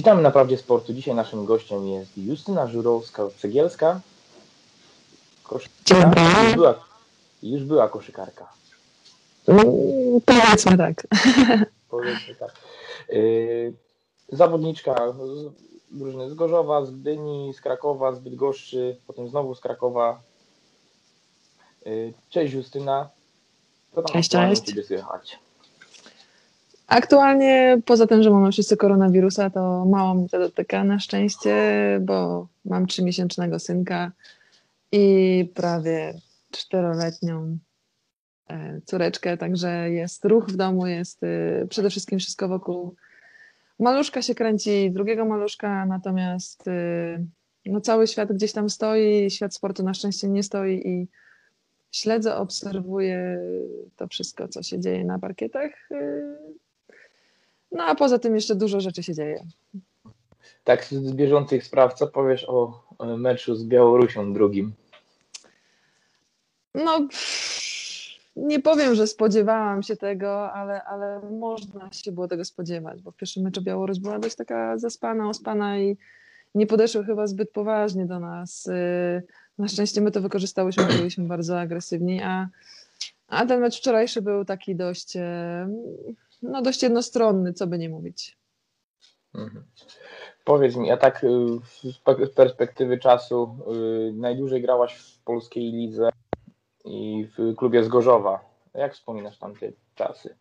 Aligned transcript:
Witamy 0.00 0.22
na 0.22 0.30
Prawdzie 0.30 0.58
Sportu. 0.58 0.92
Dzisiaj 0.94 1.14
naszym 1.14 1.44
gościem 1.44 1.88
jest 1.88 2.18
Justyna 2.18 2.66
Żurowska-Cegielska. 2.66 4.00
Koszykarka. 5.42 6.42
Już 6.44 6.54
była, 6.54 6.74
już 7.42 7.64
była 7.64 7.88
koszykarka. 7.88 8.52
Mm, 9.48 9.64
powiedzmy 10.26 10.78
tak. 10.78 11.06
Powiedzmy 11.90 12.34
tak. 12.34 12.52
Yy, 13.08 13.72
zawodniczka 14.32 15.12
z 15.12 15.52
drużyny 15.90 16.30
z 16.30 16.34
Gorzowa, 16.34 16.84
z 16.84 16.90
Gdyni, 16.90 17.54
z 17.54 17.60
Krakowa, 17.60 18.12
z 18.12 18.18
Bydgoszczy, 18.18 18.96
potem 19.06 19.28
znowu 19.28 19.54
z 19.54 19.60
Krakowa. 19.60 20.20
Yy, 21.86 22.12
cześć 22.30 22.54
Justyna. 22.54 23.08
Co 23.94 24.02
tam 24.02 24.12
cześć, 24.12 24.30
cześć. 24.30 24.62
Ciebie 24.62 24.84
słychać? 24.84 25.38
Aktualnie, 26.90 27.80
poza 27.86 28.06
tym, 28.06 28.22
że 28.22 28.30
mamy 28.30 28.52
wszyscy 28.52 28.76
koronawirusa, 28.76 29.50
to 29.50 29.84
mało 29.84 30.14
mnie 30.14 30.28
to 30.28 30.38
dotyka 30.38 30.84
na 30.84 30.98
szczęście, 30.98 31.54
bo 32.02 32.48
mam 32.64 32.86
trzymiesięcznego 32.86 33.58
synka 33.58 34.12
i 34.92 35.52
prawie 35.54 36.14
czteroletnią 36.50 37.58
e, 38.48 38.80
córeczkę, 38.84 39.36
także 39.36 39.90
jest 39.90 40.24
ruch 40.24 40.46
w 40.46 40.56
domu, 40.56 40.86
jest 40.86 41.22
e, 41.22 41.66
przede 41.66 41.90
wszystkim 41.90 42.18
wszystko 42.18 42.48
wokół. 42.48 42.94
Maluszka 43.78 44.22
się 44.22 44.34
kręci, 44.34 44.90
drugiego 44.90 45.24
maluszka, 45.24 45.86
natomiast 45.86 46.68
e, 46.68 47.24
no, 47.66 47.80
cały 47.80 48.06
świat 48.06 48.32
gdzieś 48.32 48.52
tam 48.52 48.70
stoi, 48.70 49.30
świat 49.30 49.54
sportu 49.54 49.82
na 49.82 49.94
szczęście 49.94 50.28
nie 50.28 50.42
stoi 50.42 50.88
i 50.88 51.08
śledzę, 51.92 52.36
obserwuję 52.36 53.40
to 53.96 54.08
wszystko, 54.08 54.48
co 54.48 54.62
się 54.62 54.80
dzieje 54.80 55.04
na 55.04 55.18
parkietach 55.18 55.88
no 57.72 57.84
a 57.84 57.94
poza 57.94 58.18
tym 58.18 58.34
jeszcze 58.34 58.54
dużo 58.54 58.80
rzeczy 58.80 59.02
się 59.02 59.14
dzieje. 59.14 59.44
Tak, 60.64 60.84
z 60.84 61.12
bieżących 61.12 61.64
spraw, 61.64 61.94
co 61.94 62.06
powiesz 62.06 62.48
o 62.48 62.82
meczu 63.18 63.54
z 63.54 63.64
Białorusią 63.64 64.32
drugim? 64.32 64.72
No, 66.74 67.08
nie 68.36 68.60
powiem, 68.60 68.94
że 68.94 69.06
spodziewałam 69.06 69.82
się 69.82 69.96
tego, 69.96 70.52
ale, 70.52 70.84
ale 70.84 71.20
można 71.30 71.92
się 71.92 72.12
było 72.12 72.28
tego 72.28 72.44
spodziewać, 72.44 73.02
bo 73.02 73.10
w 73.10 73.16
pierwszym 73.16 73.42
meczu 73.42 73.62
Białoruś 73.62 73.98
była 73.98 74.18
dość 74.18 74.36
taka 74.36 74.78
zaspana, 74.78 75.28
ospana 75.28 75.78
i 75.78 75.96
nie 76.54 76.66
podeszły 76.66 77.04
chyba 77.04 77.26
zbyt 77.26 77.50
poważnie 77.50 78.06
do 78.06 78.20
nas. 78.20 78.66
Y, 78.66 79.22
na 79.58 79.68
szczęście 79.68 80.00
my 80.00 80.10
to 80.10 80.20
wykorzystałyśmy, 80.20 80.84
byliśmy 80.84 81.24
bardzo 81.24 81.60
agresywni, 81.60 82.22
a, 82.22 82.48
a 83.28 83.46
ten 83.46 83.60
mecz 83.60 83.78
wczorajszy 83.78 84.22
był 84.22 84.44
taki 84.44 84.76
dość 84.76 85.16
no 86.50 86.62
dość 86.62 86.82
jednostronny, 86.82 87.52
co 87.52 87.66
by 87.66 87.78
nie 87.78 87.88
mówić. 87.88 88.38
Mhm. 89.34 89.64
Powiedz 90.44 90.76
mi, 90.76 90.90
a 90.90 90.96
tak 90.96 91.24
y, 91.24 91.28
z 92.26 92.30
perspektywy 92.34 92.98
czasu 92.98 93.56
y, 94.08 94.12
najdłużej 94.12 94.62
grałaś 94.62 94.94
w 94.94 95.18
polskiej 95.18 95.72
lidze 95.72 96.08
i 96.84 97.28
w 97.38 97.56
klubie 97.56 97.84
z 97.84 97.88
Gorzowa. 97.88 98.44
Jak 98.74 98.94
wspominasz 98.94 99.38
tamte 99.38 99.72
czasy? 99.94 100.36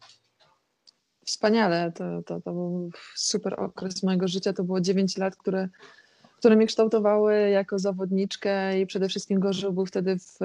Wspaniale, 1.25 1.91
to, 1.95 2.03
to, 2.25 2.41
to 2.41 2.53
był 2.53 2.89
super 3.15 3.59
okres 3.59 4.03
mojego 4.03 4.27
życia. 4.27 4.53
To 4.53 4.63
było 4.63 4.81
9 4.81 5.17
lat, 5.17 5.35
które, 5.35 5.69
które 6.37 6.55
mnie 6.55 6.67
kształtowały 6.67 7.49
jako 7.49 7.79
zawodniczkę 7.79 8.79
i 8.79 8.85
przede 8.85 9.09
wszystkim 9.09 9.39
Gorzów 9.39 9.75
był 9.75 9.85
wtedy 9.85 10.19
w, 10.19 10.37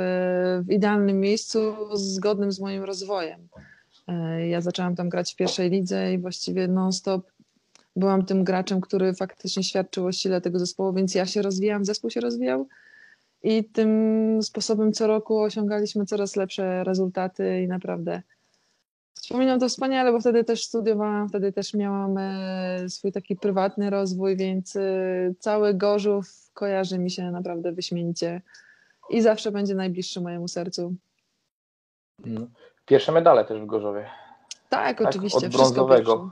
w 0.67 0.70
idealnym 0.70 1.20
miejscu, 1.20 1.77
zgodnym 1.92 2.53
z 2.53 2.61
moim 2.61 2.85
rozwojem. 2.85 3.48
E, 4.06 4.48
ja 4.48 4.60
zaczęłam 4.60 4.97
tam 4.97 5.08
grać 5.08 5.33
w 5.33 5.36
pierwszej 5.36 5.70
lidze 5.70 6.14
i 6.14 6.19
właściwie 6.19 6.69
non-stop 6.69 7.33
byłam 7.97 8.27
tym 8.27 8.44
graczem, 8.44 8.80
który 8.80 9.14
faktycznie 9.14 9.62
świadczył 9.62 10.06
o 10.06 10.12
sile 10.12 10.41
tego 10.41 10.58
zespołu, 10.58 10.92
więc 10.92 11.14
ja 11.14 11.27
się 11.27 11.42
rozwijałam, 11.42 11.84
zespół 11.84 12.11
się 12.11 12.20
rozwijał 12.20 12.68
i 13.42 13.64
tym 13.64 14.42
sposobem 14.42 14.92
co 14.92 15.06
roku 15.06 15.39
osiągaliśmy 15.39 16.06
coraz 16.06 16.36
lepsze 16.36 16.84
rezultaty 16.84 17.62
i 17.62 17.68
naprawdę 17.68 18.23
wspominam 19.14 19.61
to 19.61 19.68
wspaniale, 19.68 20.12
bo 20.12 20.20
wtedy 20.20 20.45
też 20.45 20.64
studiowałam, 20.64 21.29
wtedy 21.29 21.52
też 21.52 21.74
miałam 21.74 22.18
e, 22.18 22.89
swój 22.89 23.12
taki 23.12 23.36
prywatny 23.36 23.90
rozwój, 23.90 24.36
więc 24.36 24.77
e, 24.77 24.83
cały 25.39 25.74
Gorzów 25.74 26.50
kojarzy 26.55 26.98
mi 26.98 27.11
się 27.11 27.30
naprawdę 27.30 27.73
wyśmienicie 27.73 28.42
i 29.11 29.23
zawsze 29.23 29.52
będzie 29.52 29.74
najbliższy 29.74 30.20
mojemu 30.20 30.48
sercu. 30.48 30.95
No. 32.24 32.46
Pierwsze 32.86 33.12
medale 33.12 33.45
też 33.45 33.61
w 33.61 33.67
Gorzowie. 33.67 34.11
Tak, 34.68 34.98
tak 34.98 35.08
oczywiście. 35.08 35.46
Od 35.46 35.52
brązowego. 35.52 36.30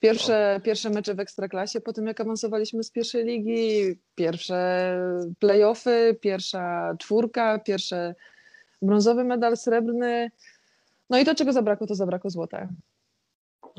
Pierwsze, 0.00 0.60
pierwsze 0.64 0.90
mecze 0.90 1.14
w 1.14 1.20
Ekstraklasie, 1.20 1.80
potem 1.80 2.06
jak 2.06 2.20
awansowaliśmy 2.20 2.84
z 2.84 2.90
pierwszej 2.90 3.24
ligi, 3.24 3.98
pierwsze 4.14 4.98
playoffy, 5.38 6.18
pierwsza 6.20 6.94
czwórka, 6.98 7.58
pierwszy 7.58 8.14
brązowy 8.82 9.24
medal, 9.24 9.56
srebrny. 9.56 10.30
No 11.10 11.18
i 11.18 11.24
to, 11.24 11.34
czego 11.34 11.52
zabrakło, 11.52 11.86
to 11.86 11.94
zabrakło 11.94 12.30
złota. 12.30 12.68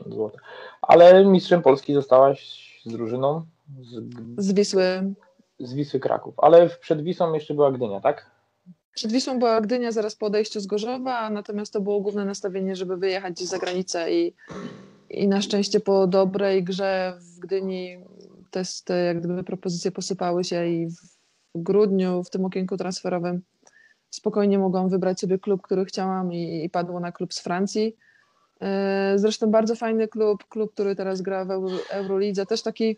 Złote. 0.06 0.38
Ale 0.82 1.26
mistrzem 1.26 1.62
Polski 1.62 1.94
zostałaś 1.94 2.70
z 2.86 2.92
drużyną? 2.92 3.46
Z, 3.82 4.04
z 4.38 4.54
Wisły. 4.54 5.14
Z 5.60 5.74
Wisły 5.74 6.00
Kraków. 6.00 6.34
Ale 6.38 6.70
przed 6.70 7.02
Wisłą 7.02 7.34
jeszcze 7.34 7.54
była 7.54 7.72
Gdynia, 7.72 8.02
tak? 8.02 8.32
Przed 8.94 9.12
Wisłą 9.12 9.40
była 9.40 9.62
Gdynia 9.62 9.92
zaraz 9.92 10.16
po 10.16 10.26
odejściu 10.26 10.60
z 10.60 10.68
Gorzowa, 10.68 11.30
natomiast 11.30 11.74
to 11.74 11.82
było 11.82 12.02
główne 12.02 12.26
nastawienie, 12.26 12.76
żeby 12.76 12.98
wyjechać 12.98 13.40
za 13.40 13.60
granicę 13.60 14.14
i, 14.14 14.34
i 15.10 15.28
na 15.28 15.42
szczęście 15.42 15.80
po 15.80 16.08
dobrej 16.08 16.64
grze 16.64 17.18
w 17.20 17.40
Gdyni 17.40 17.98
te, 18.52 18.64
te 18.86 19.04
jak 19.04 19.20
gdyby 19.20 19.44
propozycje 19.44 19.92
posypały 19.92 20.44
się 20.44 20.68
i 20.68 20.88
w 20.88 20.98
grudniu 21.56 22.24
w 22.24 22.30
tym 22.30 22.46
okienku 22.46 22.78
transferowym 22.78 23.42
spokojnie 24.10 24.60
mogłam 24.60 24.90
wybrać 24.90 25.20
sobie 25.20 25.40
klub, 25.40 25.62
który 25.62 25.86
chciałam 25.86 26.34
i, 26.34 26.64
i 26.66 26.70
padło 26.70 27.00
na 27.00 27.12
klub 27.12 27.34
z 27.34 27.40
Francji. 27.40 27.96
E, 28.62 29.14
zresztą 29.16 29.52
bardzo 29.52 29.76
fajny 29.76 30.08
klub, 30.08 30.44
klub, 30.44 30.74
który 30.74 30.96
teraz 30.96 31.22
gra 31.22 31.46
w 31.46 31.52
Eurolidze, 31.92 32.46
też 32.46 32.62
taki 32.62 32.98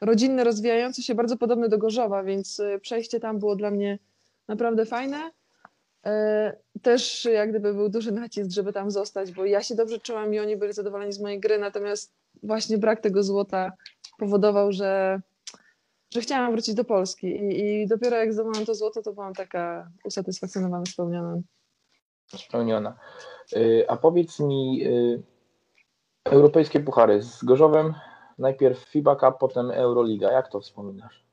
rodzinny, 0.00 0.44
rozwijający 0.44 1.02
się, 1.02 1.14
bardzo 1.14 1.36
podobny 1.36 1.68
do 1.68 1.78
Gorzowa, 1.78 2.22
więc 2.22 2.60
e, 2.60 2.78
przejście 2.78 3.20
tam 3.20 3.38
było 3.38 3.56
dla 3.56 3.70
mnie 3.70 3.98
naprawdę 4.48 4.86
fajne. 4.86 5.30
E, 6.06 6.56
też 6.82 7.24
jak 7.24 7.50
gdyby 7.50 7.74
był 7.74 7.88
duży 7.88 8.12
nacisk, 8.12 8.50
żeby 8.50 8.72
tam 8.72 8.90
zostać, 8.90 9.32
bo 9.32 9.44
ja 9.44 9.62
się 9.62 9.74
dobrze 9.74 9.98
czułam 9.98 10.34
i 10.34 10.40
oni 10.40 10.56
byli 10.56 10.72
zadowoleni 10.72 11.12
z 11.12 11.20
mojej 11.20 11.40
gry, 11.40 11.58
natomiast 11.58 12.14
właśnie 12.42 12.78
brak 12.78 13.00
tego 13.00 13.22
złota 13.22 13.72
powodował, 14.18 14.72
że, 14.72 15.20
że 16.14 16.20
chciałam 16.20 16.52
wrócić 16.52 16.74
do 16.74 16.84
Polski 16.84 17.26
I, 17.26 17.82
i 17.82 17.86
dopiero 17.86 18.16
jak 18.16 18.32
zdobyłam 18.32 18.66
to 18.66 18.74
złoto, 18.74 19.02
to 19.02 19.12
byłam 19.12 19.34
taka 19.34 19.90
usatysfakcjonowana, 20.04 20.84
spełniona. 20.86 21.36
Spełniona. 22.26 22.98
E, 23.56 23.90
a 23.90 23.96
powiedz 23.96 24.40
mi, 24.40 24.84
e, 24.84 26.30
europejskie 26.32 26.80
puchary 26.80 27.22
z 27.22 27.44
Gorzowem, 27.44 27.94
najpierw 28.38 28.78
FIBA 28.78 29.16
Cup, 29.16 29.38
potem 29.40 29.70
Euroliga. 29.70 30.32
Jak 30.32 30.48
to 30.48 30.60
wspominasz? 30.60 31.24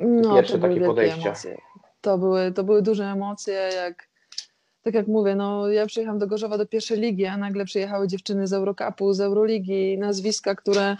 No, 0.00 0.34
Pierwsze 0.34 0.58
takie 0.58 0.80
podejścia. 0.80 1.28
Emocje 1.28 1.56
to 2.06 2.18
były, 2.18 2.52
to 2.52 2.64
były 2.64 2.82
duże 2.82 3.04
emocje, 3.04 3.54
jak 3.54 4.08
tak 4.82 4.94
jak 4.94 5.06
mówię, 5.06 5.34
no 5.34 5.68
ja 5.68 5.86
przyjechałam 5.86 6.18
do 6.18 6.26
Gorzowa 6.26 6.58
do 6.58 6.66
pierwszej 6.66 7.00
ligi, 7.00 7.26
a 7.26 7.36
nagle 7.36 7.64
przyjechały 7.64 8.08
dziewczyny 8.08 8.46
z 8.46 8.52
Eurocupu, 8.52 9.12
z 9.12 9.20
Euroligi, 9.20 9.98
nazwiska, 9.98 10.54
które 10.54 10.96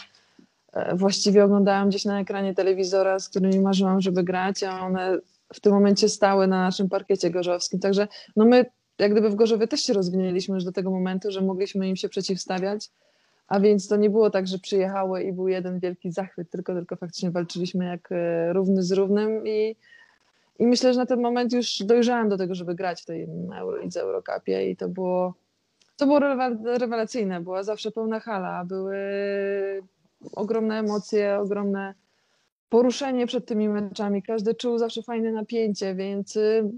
e, 0.72 0.97
właściwie 0.97 1.45
oglądałam 1.45 1.89
gdzieś 1.89 2.05
na 2.05 2.21
ekranie 2.21 2.55
telewizora, 2.55 3.19
z 3.19 3.28
którymi 3.28 3.61
marzyłam, 3.61 4.00
żeby 4.00 4.25
grać, 4.25 4.62
a 4.62 4.81
one 4.81 5.19
w 5.55 5.61
tym 5.61 5.72
momencie 5.72 6.09
stały 6.09 6.47
na 6.47 6.62
naszym 6.62 6.89
parkiecie 6.89 7.31
gorzowskim. 7.31 7.81
Także 7.81 8.09
no 8.37 8.45
my 8.45 8.65
jak 8.99 9.12
gdyby 9.12 9.31
w 9.31 9.34
Gorzowie 9.34 9.69
też 9.69 9.81
się 9.81 9.93
rozwinęliśmy 9.93 10.55
już 10.55 10.65
do 10.65 10.72
tego 10.72 10.91
momentu, 10.91 11.31
że 11.31 11.41
mogliśmy 11.41 11.89
im 11.89 11.97
się 11.97 12.09
przeciwstawiać, 12.09 12.91
a 13.48 13.60
więc 13.60 13.89
to 13.89 13.97
nie 13.97 14.10
było 14.10 14.31
tak, 14.31 14.47
że 14.47 14.59
przyjechały 14.59 15.22
i 15.22 15.33
był 15.33 15.48
jeden 15.48 15.78
wielki 15.78 16.13
zachwyt, 16.13 16.51
tylko, 16.51 16.75
tylko 16.75 16.97
faktycznie 16.97 17.31
walczyliśmy 17.31 17.84
jak 17.84 18.09
e, 18.13 18.53
równy 18.53 18.83
z 18.83 18.92
równym 18.92 19.47
i 19.47 19.77
i 20.59 20.67
myślę, 20.67 20.93
że 20.93 20.99
na 20.99 21.07
ten 21.07 21.21
moment 21.21 21.53
już 21.53 21.79
dojrzałam 21.79 22.29
do 22.29 22.37
tego, 22.37 22.55
żeby 22.55 22.75
grać 22.75 23.03
w 23.03 23.05
tej 23.05 23.29
Eurolidze, 23.57 24.03
Eurocupie 24.03 24.71
i 24.71 24.77
to 24.77 24.89
było, 24.89 25.35
to 25.97 26.07
było 26.07 26.19
rewelacyjne. 26.79 27.41
Była 27.41 27.63
zawsze 27.63 27.91
pełna 27.91 28.21
hala, 28.21 28.65
były 28.65 28.97
ogromne 30.33 30.79
emocje, 30.79 31.39
ogromne 31.39 31.95
poruszenie 32.69 33.27
przed 33.27 33.47
tymi 33.47 33.69
meczami. 33.69 34.23
Każdy 34.23 34.55
czuł 34.55 34.79
zawsze 34.79 35.03
fajne 35.03 35.33
napięcie, 35.33 35.95
więc 35.95 36.37
y, 36.37 36.71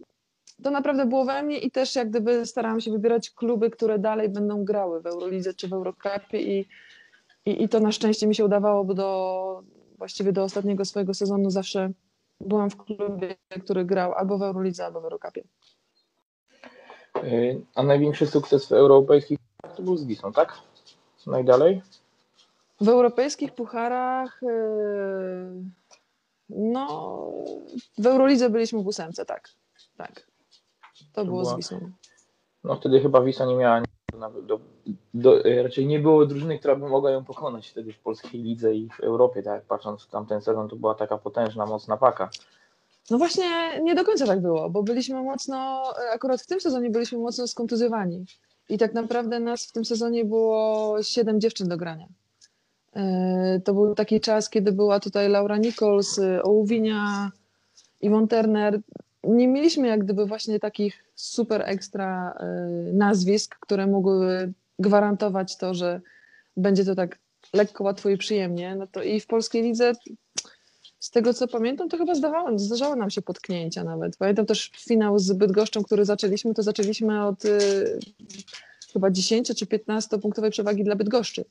to 0.62 0.70
naprawdę 0.70 1.06
było 1.06 1.24
we 1.24 1.42
mnie 1.42 1.58
i 1.58 1.70
też 1.70 1.96
jak 1.96 2.10
gdyby 2.10 2.46
starałam 2.46 2.80
się 2.80 2.90
wybierać 2.90 3.30
kluby, 3.30 3.70
które 3.70 3.98
dalej 3.98 4.28
będą 4.28 4.64
grały 4.64 5.02
w 5.02 5.06
Eurolidze 5.06 5.54
czy 5.54 5.68
w 5.68 5.72
Eurocupie 5.72 6.40
i, 6.40 6.66
i, 7.46 7.62
i 7.62 7.68
to 7.68 7.80
na 7.80 7.92
szczęście 7.92 8.26
mi 8.26 8.34
się 8.34 8.44
udawało, 8.44 8.84
bo 8.84 8.94
do, 8.94 9.62
właściwie 9.98 10.32
do 10.32 10.42
ostatniego 10.42 10.84
swojego 10.84 11.14
sezonu 11.14 11.50
zawsze 11.50 11.90
byłam 12.40 12.70
w 12.70 12.76
klubie, 12.76 13.36
który 13.64 13.84
grał 13.84 14.14
albo 14.14 14.38
w 14.38 14.42
Eurolidze, 14.42 14.84
albo 14.84 15.00
w 15.00 15.04
Eurocupie. 15.04 15.44
A 17.74 17.82
największy 17.82 18.26
sukces 18.26 18.66
w 18.68 18.72
europejskich 18.72 19.38
to 19.76 19.82
był 19.82 19.96
z 19.96 20.04
Wisłą, 20.04 20.32
tak? 20.32 20.52
Najdalej? 21.26 21.82
W 22.80 22.88
europejskich 22.88 23.54
pucharach 23.54 24.42
e, 24.42 24.48
no 26.48 27.12
w 27.98 28.06
Eurolidze 28.06 28.50
byliśmy 28.50 28.82
w 28.82 28.86
ósemce, 28.86 29.24
tak. 29.24 29.48
Tak. 29.96 30.26
To, 30.98 31.04
to 31.12 31.24
było 31.24 31.42
była... 31.42 31.52
z 31.52 31.56
Wisłą. 31.56 31.90
No 32.64 32.76
wtedy 32.76 33.00
chyba 33.00 33.20
Wisła 33.20 33.46
nie 33.46 33.56
miała 33.56 33.82
do, 34.42 34.60
do, 35.14 35.42
raczej 35.62 35.86
nie 35.86 35.98
było 35.98 36.26
drużyny, 36.26 36.58
która 36.58 36.76
by 36.76 36.88
mogła 36.88 37.10
ją 37.10 37.24
pokonać 37.24 37.68
wtedy 37.68 37.92
w 37.92 37.98
polskiej 37.98 38.42
lidze 38.42 38.74
i 38.74 38.88
w 38.88 39.00
Europie, 39.00 39.42
tak 39.42 39.62
patrząc 39.62 40.02
w 40.02 40.10
tamten 40.10 40.40
sezon, 40.42 40.68
to 40.68 40.76
była 40.76 40.94
taka 40.94 41.18
potężna, 41.18 41.66
mocna 41.66 41.96
paka. 41.96 42.30
No 43.10 43.18
właśnie 43.18 43.80
nie 43.82 43.94
do 43.94 44.04
końca 44.04 44.26
tak 44.26 44.40
było, 44.40 44.70
bo 44.70 44.82
byliśmy 44.82 45.22
mocno, 45.22 45.82
akurat 46.12 46.42
w 46.42 46.46
tym 46.46 46.60
sezonie 46.60 46.90
byliśmy 46.90 47.18
mocno 47.18 47.46
skontuzjowani. 47.46 48.24
I 48.68 48.78
tak 48.78 48.94
naprawdę 48.94 49.40
nas 49.40 49.66
w 49.66 49.72
tym 49.72 49.84
sezonie 49.84 50.24
było 50.24 50.96
siedem 51.02 51.40
dziewczyn 51.40 51.68
do 51.68 51.76
grania. 51.76 52.06
E, 52.96 53.60
to 53.64 53.74
był 53.74 53.94
taki 53.94 54.20
czas, 54.20 54.50
kiedy 54.50 54.72
była 54.72 55.00
tutaj 55.00 55.28
Laura 55.28 55.56
Nichols, 55.56 56.20
Ołwinia, 56.42 57.30
Iwon 58.00 58.28
Turner. 58.28 58.80
Nie 59.24 59.48
mieliśmy 59.48 59.88
jak 59.88 60.04
gdyby 60.04 60.26
właśnie 60.26 60.60
takich 60.60 61.04
super 61.14 61.62
ekstra 61.66 62.32
e, 62.32 62.46
nazwisk, 62.92 63.56
które 63.60 63.86
mogły 63.86 64.52
gwarantować 64.78 65.56
to, 65.56 65.74
że 65.74 66.00
będzie 66.56 66.84
to 66.84 66.94
tak 66.94 67.18
lekko, 67.52 67.84
łatwo 67.84 68.08
i 68.08 68.16
przyjemnie. 68.16 68.76
No 68.76 68.86
to 68.86 69.02
i 69.02 69.20
w 69.20 69.26
polskiej 69.26 69.62
lidze 69.62 69.92
z 71.00 71.10
tego 71.10 71.34
co 71.34 71.48
pamiętam, 71.48 71.88
to 71.88 71.96
chyba 71.96 72.14
zdawało, 72.14 72.58
zdarzało 72.58 72.96
nam 72.96 73.10
się 73.10 73.22
potknięcia 73.22 73.84
nawet. 73.84 74.16
Pamiętam 74.16 74.46
też 74.46 74.70
finał 74.78 75.18
z 75.18 75.32
Bydgoszczą, 75.32 75.82
który 75.82 76.04
zaczęliśmy, 76.04 76.54
to 76.54 76.62
zaczęliśmy 76.62 77.26
od 77.26 77.44
y, 77.44 77.98
chyba 78.92 79.10
10 79.10 79.58
czy 79.58 79.66
15 79.66 80.18
punktowej 80.18 80.50
przewagi 80.50 80.84
dla 80.84 80.96
Bydgoszczy. 80.96 81.44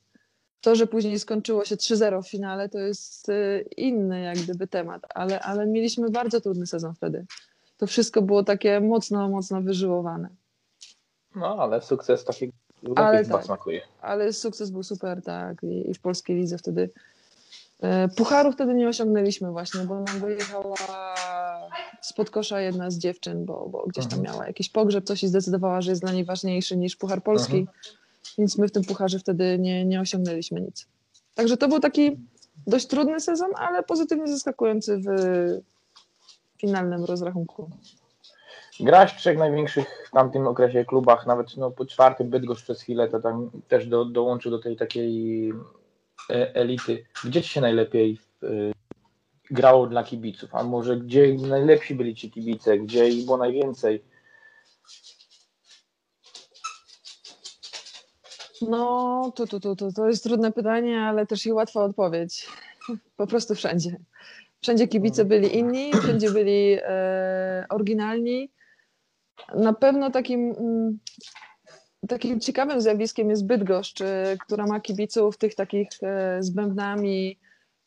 To, 0.60 0.74
że 0.74 0.86
później 0.86 1.18
skończyło 1.18 1.64
się 1.64 1.76
3-0 1.76 2.22
w 2.22 2.28
finale, 2.28 2.68
to 2.68 2.78
jest 2.78 3.28
y, 3.28 3.68
inny 3.76 4.20
jak 4.20 4.38
gdyby 4.38 4.66
temat, 4.66 5.02
ale, 5.14 5.40
ale 5.40 5.66
mieliśmy 5.66 6.10
bardzo 6.10 6.40
trudny 6.40 6.66
sezon 6.66 6.94
wtedy. 6.94 7.26
To 7.78 7.86
wszystko 7.86 8.22
było 8.22 8.44
takie 8.44 8.80
mocno, 8.80 9.28
mocno 9.28 9.62
wyżyłowane. 9.62 10.28
No, 11.34 11.56
ale 11.58 11.82
sukces 11.82 12.24
taki 12.24 12.52
ale 12.96 13.24
tak, 13.24 13.44
smakuje. 13.44 13.80
Ale 14.00 14.32
sukces 14.32 14.70
był 14.70 14.82
super, 14.82 15.22
tak. 15.22 15.62
I, 15.62 15.90
I, 15.90 15.94
w 15.94 16.00
polskiej 16.00 16.36
lidze 16.36 16.58
wtedy 16.58 16.90
E, 17.82 18.08
Pucharu 18.08 18.52
wtedy 18.52 18.74
nie 18.74 18.88
osiągnęliśmy 18.88 19.50
właśnie, 19.50 19.80
bo 19.80 20.00
nam 20.00 20.20
wyjechała 20.20 20.74
spod 22.00 22.30
kosza 22.30 22.60
jedna 22.60 22.90
z 22.90 22.98
dziewczyn, 22.98 23.44
bo, 23.44 23.68
bo 23.68 23.84
gdzieś 23.86 24.06
tam 24.06 24.18
mhm. 24.18 24.34
miała 24.34 24.46
jakiś 24.46 24.68
pogrzeb, 24.68 25.04
coś 25.04 25.22
i 25.22 25.28
zdecydowała, 25.28 25.80
że 25.80 25.90
jest 25.90 26.02
dla 26.02 26.12
niej 26.12 26.24
ważniejszy 26.24 26.76
niż 26.76 26.96
Puchar 26.96 27.22
Polski, 27.22 27.58
mhm. 27.58 27.76
więc 28.38 28.58
my 28.58 28.68
w 28.68 28.72
tym 28.72 28.84
Pucharze 28.84 29.18
wtedy 29.18 29.58
nie, 29.58 29.84
nie 29.84 30.00
osiągnęliśmy 30.00 30.60
nic. 30.60 30.86
Także 31.34 31.56
to 31.56 31.68
był 31.68 31.80
taki 31.80 32.16
dość 32.66 32.86
trudny 32.86 33.20
sezon, 33.20 33.50
ale 33.56 33.82
pozytywnie 33.82 34.28
zaskakujący 34.28 34.98
w 34.98 35.08
finalnym 36.60 37.04
rozrachunku. 37.04 37.70
Graś 38.80 39.12
w 39.12 39.16
trzech 39.16 39.38
największych 39.38 40.06
w 40.08 40.10
tamtym 40.10 40.46
okresie 40.46 40.84
klubach, 40.84 41.26
nawet 41.26 41.56
no, 41.56 41.70
po 41.70 41.86
czwartym 41.86 42.30
Bydgoszcz 42.30 42.62
przez 42.62 42.82
chwilę, 42.82 43.08
to 43.08 43.20
tam 43.20 43.50
też 43.68 43.86
do, 43.86 44.04
dołączył 44.04 44.50
do 44.50 44.58
tej 44.58 44.76
takiej 44.76 45.52
E, 46.30 46.54
elity, 46.54 47.04
gdzie 47.24 47.42
ci 47.42 47.48
się 47.48 47.60
najlepiej 47.60 48.18
e, 48.42 48.46
grało 49.50 49.86
dla 49.86 50.04
kibiców? 50.04 50.54
A 50.54 50.64
może 50.64 50.96
gdzie 50.96 51.34
najlepsi 51.34 51.94
byli 51.94 52.14
ci 52.14 52.30
kibice, 52.30 52.78
gdzie 52.78 53.08
ich 53.08 53.24
było 53.24 53.36
najwięcej? 53.36 54.04
No, 58.62 59.32
to, 59.36 59.46
to, 59.46 59.60
to, 59.60 59.76
to, 59.76 59.92
to 59.92 60.08
jest 60.08 60.24
trudne 60.24 60.52
pytanie, 60.52 61.00
ale 61.00 61.26
też 61.26 61.46
i 61.46 61.52
łatwa 61.52 61.84
odpowiedź. 61.84 62.48
Po 63.16 63.26
prostu 63.26 63.54
wszędzie. 63.54 63.96
Wszędzie 64.62 64.88
kibice 64.88 65.24
byli 65.24 65.56
inni, 65.56 65.92
wszędzie 66.02 66.30
byli 66.30 66.78
e, 66.82 67.66
oryginalni. 67.68 68.50
Na 69.54 69.72
pewno 69.72 70.10
takim 70.10 70.54
mm, 70.58 70.98
takim 72.08 72.40
ciekawym 72.40 72.80
zjawiskiem 72.80 73.30
jest 73.30 73.46
Bydgoszcz, 73.46 74.02
która 74.40 74.66
ma 74.66 74.80
kibiców 74.80 75.36
tych 75.36 75.54
takich 75.54 75.88
e, 76.02 76.42
z 76.42 76.50
bębnami 76.50 77.38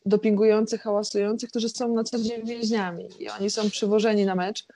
dopingujących, 0.06 0.82
hałasujących, 0.82 1.50
którzy 1.50 1.68
są 1.68 1.94
na 1.94 2.04
co 2.04 2.18
dzień 2.18 2.46
więźniami 2.46 3.08
i 3.18 3.28
oni 3.28 3.50
są 3.50 3.70
przywożeni 3.70 4.24
na 4.24 4.34
mecz. 4.34 4.66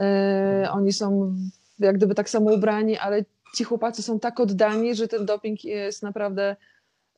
E, 0.00 0.68
oni 0.72 0.92
są 0.92 1.34
jak 1.78 1.96
gdyby 1.96 2.14
tak 2.14 2.30
samo 2.30 2.52
ubrani, 2.52 2.98
ale 2.98 3.24
ci 3.54 3.64
chłopacy 3.64 4.02
są 4.02 4.20
tak 4.20 4.40
oddani, 4.40 4.94
że 4.94 5.08
ten 5.08 5.26
doping 5.26 5.64
jest 5.64 6.02
naprawdę 6.02 6.56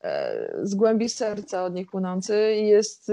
e, 0.03 0.51
z 0.63 0.75
głębi 0.75 1.09
serca 1.09 1.65
od 1.65 1.75
nich 1.75 1.91
płynący 1.91 2.55
i 2.61 2.67
jest 2.67 3.13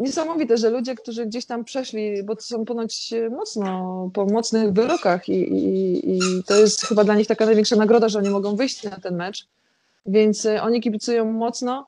niesamowite, 0.00 0.56
że 0.56 0.70
ludzie, 0.70 0.94
którzy 0.94 1.26
gdzieś 1.26 1.46
tam 1.46 1.64
przeszli, 1.64 2.22
bo 2.22 2.36
to 2.36 2.42
są 2.42 2.64
ponoć 2.64 3.14
mocno 3.30 4.10
po 4.14 4.24
mocnych 4.26 4.72
wyrokach 4.72 5.28
i, 5.28 5.32
i, 5.32 6.10
i 6.10 6.44
to 6.46 6.56
jest 6.56 6.86
chyba 6.86 7.04
dla 7.04 7.14
nich 7.14 7.26
taka 7.26 7.46
największa 7.46 7.76
nagroda, 7.76 8.08
że 8.08 8.18
oni 8.18 8.30
mogą 8.30 8.56
wyjść 8.56 8.82
na 8.84 9.00
ten 9.00 9.16
mecz, 9.16 9.48
więc 10.06 10.46
e, 10.46 10.62
oni 10.62 10.80
kibicują 10.80 11.32
mocno, 11.32 11.86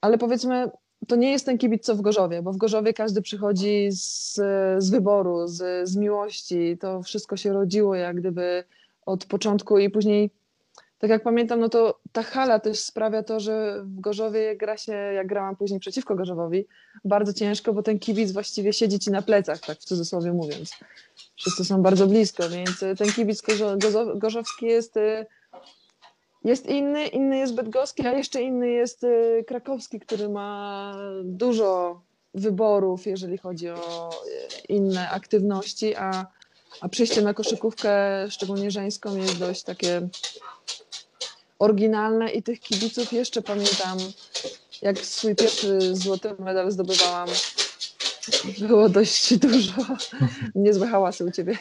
ale 0.00 0.18
powiedzmy, 0.18 0.70
to 1.08 1.16
nie 1.16 1.30
jest 1.30 1.46
ten 1.46 1.58
kibic, 1.58 1.84
co 1.84 1.96
w 1.96 2.00
Gorzowie, 2.00 2.42
bo 2.42 2.52
w 2.52 2.56
Gorzowie 2.56 2.92
każdy 2.92 3.22
przychodzi 3.22 3.88
z, 3.90 4.34
z 4.78 4.90
wyboru, 4.90 5.48
z, 5.48 5.88
z 5.88 5.96
miłości, 5.96 6.78
to 6.80 7.02
wszystko 7.02 7.36
się 7.36 7.52
rodziło 7.52 7.94
jak 7.94 8.16
gdyby 8.16 8.64
od 9.06 9.26
początku 9.26 9.78
i 9.78 9.90
później 9.90 10.30
tak 10.98 11.10
jak 11.10 11.22
pamiętam, 11.22 11.60
no 11.60 11.68
to 11.68 11.98
ta 12.12 12.22
hala 12.22 12.60
też 12.60 12.78
sprawia 12.78 13.22
to, 13.22 13.40
że 13.40 13.82
w 13.84 14.00
Gorzowie 14.00 14.56
gra 14.56 14.76
się, 14.76 14.92
jak 14.92 15.26
grałam 15.26 15.56
później 15.56 15.80
przeciwko 15.80 16.14
Gorzowowi, 16.14 16.66
bardzo 17.04 17.32
ciężko, 17.32 17.72
bo 17.72 17.82
ten 17.82 17.98
kibic 17.98 18.32
właściwie 18.32 18.72
siedzi 18.72 18.98
ci 18.98 19.10
na 19.10 19.22
plecach, 19.22 19.60
tak 19.60 19.78
w 19.78 19.84
cudzysłowie 19.84 20.32
mówiąc. 20.32 20.70
Wszyscy 21.36 21.64
są 21.64 21.82
bardzo 21.82 22.06
blisko, 22.06 22.48
więc 22.48 22.98
ten 22.98 23.12
kibic 23.12 23.42
gorzowski 24.14 24.66
jest, 24.66 24.96
y, 24.96 25.26
jest 26.44 26.66
inny, 26.66 27.06
inny 27.06 27.38
jest 27.38 27.54
bydgoski, 27.54 28.06
a 28.06 28.12
jeszcze 28.12 28.42
inny 28.42 28.68
jest 28.68 29.04
y, 29.04 29.44
krakowski, 29.46 30.00
który 30.00 30.28
ma 30.28 30.94
dużo 31.24 32.00
wyborów, 32.34 33.06
jeżeli 33.06 33.38
chodzi 33.38 33.68
o 33.68 34.10
inne 34.68 35.10
aktywności, 35.10 35.94
a, 35.94 36.26
a 36.80 36.88
przyjście 36.88 37.22
na 37.22 37.34
koszykówkę, 37.34 37.90
szczególnie 38.30 38.70
żeńską, 38.70 39.16
jest 39.16 39.38
dość 39.38 39.62
takie 39.62 40.08
oryginalne 41.58 42.30
i 42.30 42.42
tych 42.42 42.60
kibiców 42.60 43.12
jeszcze 43.12 43.42
pamiętam, 43.42 43.98
jak 44.82 44.98
swój 44.98 45.36
pierwszy 45.36 45.96
złoty 45.96 46.34
medal 46.38 46.70
zdobywałam. 46.70 47.28
Było 48.58 48.88
dość 48.88 49.38
dużo. 49.38 49.72
Niezłe 50.54 50.86
hałasy 50.86 51.24
u 51.24 51.30
ciebie. 51.30 51.58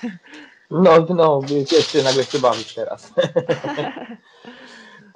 No, 0.71 1.05
no, 1.09 1.41
jeszcze 1.71 2.03
nagle 2.03 2.23
się 2.23 2.39
bawić 2.39 2.73
teraz. 2.73 3.13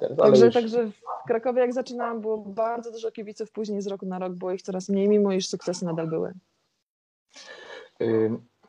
teraz 0.00 0.18
także, 0.18 0.44
już... 0.44 0.54
także 0.54 0.86
w 0.86 1.26
Krakowie 1.26 1.60
jak 1.60 1.72
zaczynałam 1.72 2.20
było 2.20 2.38
bardzo 2.38 2.92
dużo 2.92 3.10
kibiców, 3.10 3.50
później 3.50 3.82
z 3.82 3.86
roku 3.86 4.06
na 4.06 4.18
rok 4.18 4.32
było 4.32 4.52
ich 4.52 4.62
coraz 4.62 4.88
mniej, 4.88 5.08
mimo 5.08 5.32
iż 5.32 5.48
sukcesy 5.48 5.84
nadal 5.84 6.08
były. 6.08 6.32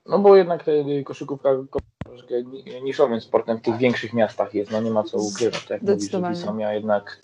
No 0.06 0.20
bo 0.20 0.36
jednak 0.36 0.66
koszykówka 1.06 1.50
troszkę 2.04 2.44
niszowym 2.84 3.22
sportem 3.22 3.58
w 3.58 3.62
tych 3.62 3.78
większych 3.78 4.14
miastach 4.14 4.54
jest, 4.54 4.72
no 4.72 4.82
nie 4.82 4.92
ma 4.92 5.04
co 5.04 5.18
ukrywać, 5.18 5.66
tak 5.66 5.70
jak 5.70 5.82
mówisz, 5.82 6.38
że 6.40 6.54
miała 6.54 6.74
jednak 6.74 7.22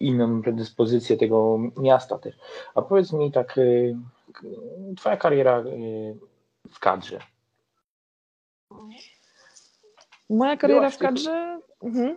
inną 0.00 0.42
predyspozycję 0.42 1.16
tego 1.16 1.58
miasta 1.76 2.18
też. 2.18 2.38
A 2.74 2.82
powiedz 2.82 3.12
mi 3.12 3.32
tak, 3.32 3.58
y, 3.58 3.96
twoja 4.96 5.16
kariera 5.16 5.60
y, 5.60 6.16
w 6.70 6.78
kadrze. 6.78 7.18
Moja 10.30 10.56
kariera 10.56 10.80
byłaś 10.80 10.94
w 10.94 10.98
kadrze? 10.98 11.60
Mhm. 11.82 12.16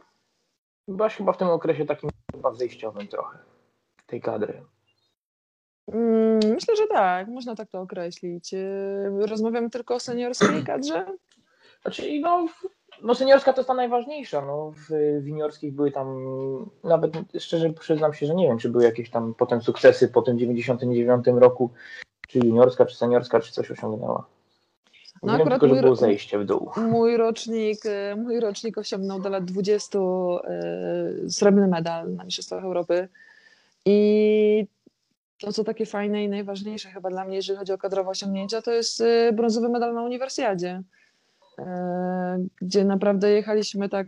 Byłaś 0.87 1.15
chyba 1.15 1.33
w 1.33 1.37
tym 1.37 1.47
okresie 1.47 1.85
takim 1.85 2.09
chyba 2.31 2.53
zejściowym 2.53 3.07
trochę 3.07 3.37
tej 4.05 4.21
kadry. 4.21 4.63
Mm, 5.93 6.39
myślę, 6.53 6.75
że 6.75 6.87
tak, 6.87 7.27
można 7.27 7.55
tak 7.55 7.69
to 7.69 7.81
określić. 7.81 8.53
Y, 8.53 9.27
rozmawiamy 9.27 9.69
tylko 9.69 9.95
o 9.95 9.99
seniorskiej 9.99 10.63
kadrze? 10.67 11.05
Znaczy, 11.81 12.19
no, 12.21 12.47
no 13.01 13.15
seniorska 13.15 13.53
to 13.53 13.61
jest 13.61 13.67
ta 13.67 13.73
najważniejsza. 13.73 14.45
No, 14.45 14.71
w, 14.71 14.89
w 15.21 15.27
juniorskich 15.27 15.73
były 15.73 15.91
tam, 15.91 16.17
nawet 16.83 17.11
szczerze 17.39 17.69
przyznam 17.69 18.13
się, 18.13 18.25
że 18.25 18.35
nie 18.35 18.47
wiem, 18.47 18.57
czy 18.57 18.69
były 18.69 18.83
jakieś 18.83 19.09
tam 19.09 19.33
potem 19.37 19.61
sukcesy 19.61 20.07
po 20.07 20.21
tym 20.21 20.39
99 20.39 21.25
roku, 21.27 21.69
czy 22.27 22.39
juniorska, 22.39 22.85
czy 22.85 22.95
seniorska, 22.95 23.39
czy 23.39 23.51
coś 23.51 23.71
osiągnęła. 23.71 24.25
No 25.23 25.31
Wiem 25.31 25.41
akurat 25.41 25.61
tylko, 25.61 25.75
że 25.75 25.81
było 25.81 25.95
zejście 25.95 26.39
w 26.39 26.45
dół. 26.45 26.71
Mój 26.77 27.17
rocznik, 27.17 27.85
y, 27.85 28.15
mój 28.15 28.39
rocznik 28.39 28.77
osiągnął 28.77 29.19
do 29.19 29.29
lat 29.29 29.45
20 29.45 29.99
y, 29.99 31.31
srebrny 31.31 31.67
medal 31.67 32.13
na 32.13 32.23
Mistrzostwach 32.23 32.63
Europy 32.63 33.07
i 33.85 34.67
to, 35.39 35.53
co 35.53 35.63
takie 35.63 35.85
fajne 35.85 36.23
i 36.23 36.29
najważniejsze 36.29 36.89
chyba 36.89 37.09
dla 37.09 37.25
mnie, 37.25 37.35
jeżeli 37.35 37.59
chodzi 37.59 37.73
o 37.73 37.77
kadrowe 37.77 38.09
osiągnięcia, 38.09 38.61
to 38.61 38.71
jest 38.71 39.01
y, 39.01 39.31
brązowy 39.33 39.69
medal 39.69 39.93
na 39.93 40.03
uniwersjadzie, 40.03 40.83
y, 41.59 41.63
gdzie 42.61 42.85
naprawdę 42.85 43.31
jechaliśmy 43.31 43.89
tak 43.89 44.07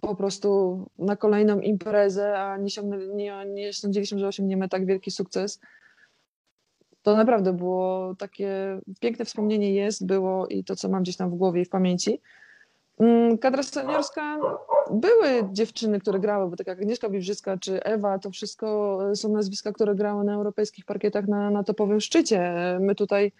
po 0.00 0.14
prostu 0.14 0.78
na 0.98 1.16
kolejną 1.16 1.60
imprezę, 1.60 2.38
a 2.38 2.56
nie, 2.56 2.70
nie, 3.14 3.44
nie 3.46 3.72
sądziliśmy, 3.72 4.18
że 4.18 4.28
osiągniemy 4.28 4.68
tak 4.68 4.86
wielki 4.86 5.10
sukces. 5.10 5.60
To 7.02 7.16
naprawdę 7.16 7.52
było 7.52 8.14
takie 8.18 8.80
piękne 9.00 9.24
wspomnienie 9.24 9.74
jest, 9.74 10.06
było 10.06 10.46
i 10.46 10.64
to, 10.64 10.76
co 10.76 10.88
mam 10.88 11.02
gdzieś 11.02 11.16
tam 11.16 11.30
w 11.30 11.34
głowie 11.34 11.62
i 11.62 11.64
w 11.64 11.68
pamięci. 11.68 12.20
Mm, 13.00 13.38
kadra 13.38 13.62
seniorska, 13.62 14.38
były 14.90 15.48
dziewczyny, 15.52 16.00
które 16.00 16.20
grały, 16.20 16.50
bo 16.50 16.56
tak 16.56 16.66
jak 16.66 16.78
Agnieszka 16.78 17.08
Bibrzycka 17.08 17.56
czy 17.58 17.84
Ewa, 17.84 18.18
to 18.18 18.30
wszystko 18.30 18.98
są 19.14 19.28
nazwiska, 19.28 19.72
które 19.72 19.94
grały 19.94 20.24
na 20.24 20.34
europejskich 20.34 20.84
parkietach 20.84 21.28
na, 21.28 21.50
na 21.50 21.64
topowym 21.64 22.00
szczycie. 22.00 22.54
My 22.80 22.94
tutaj 22.94 23.32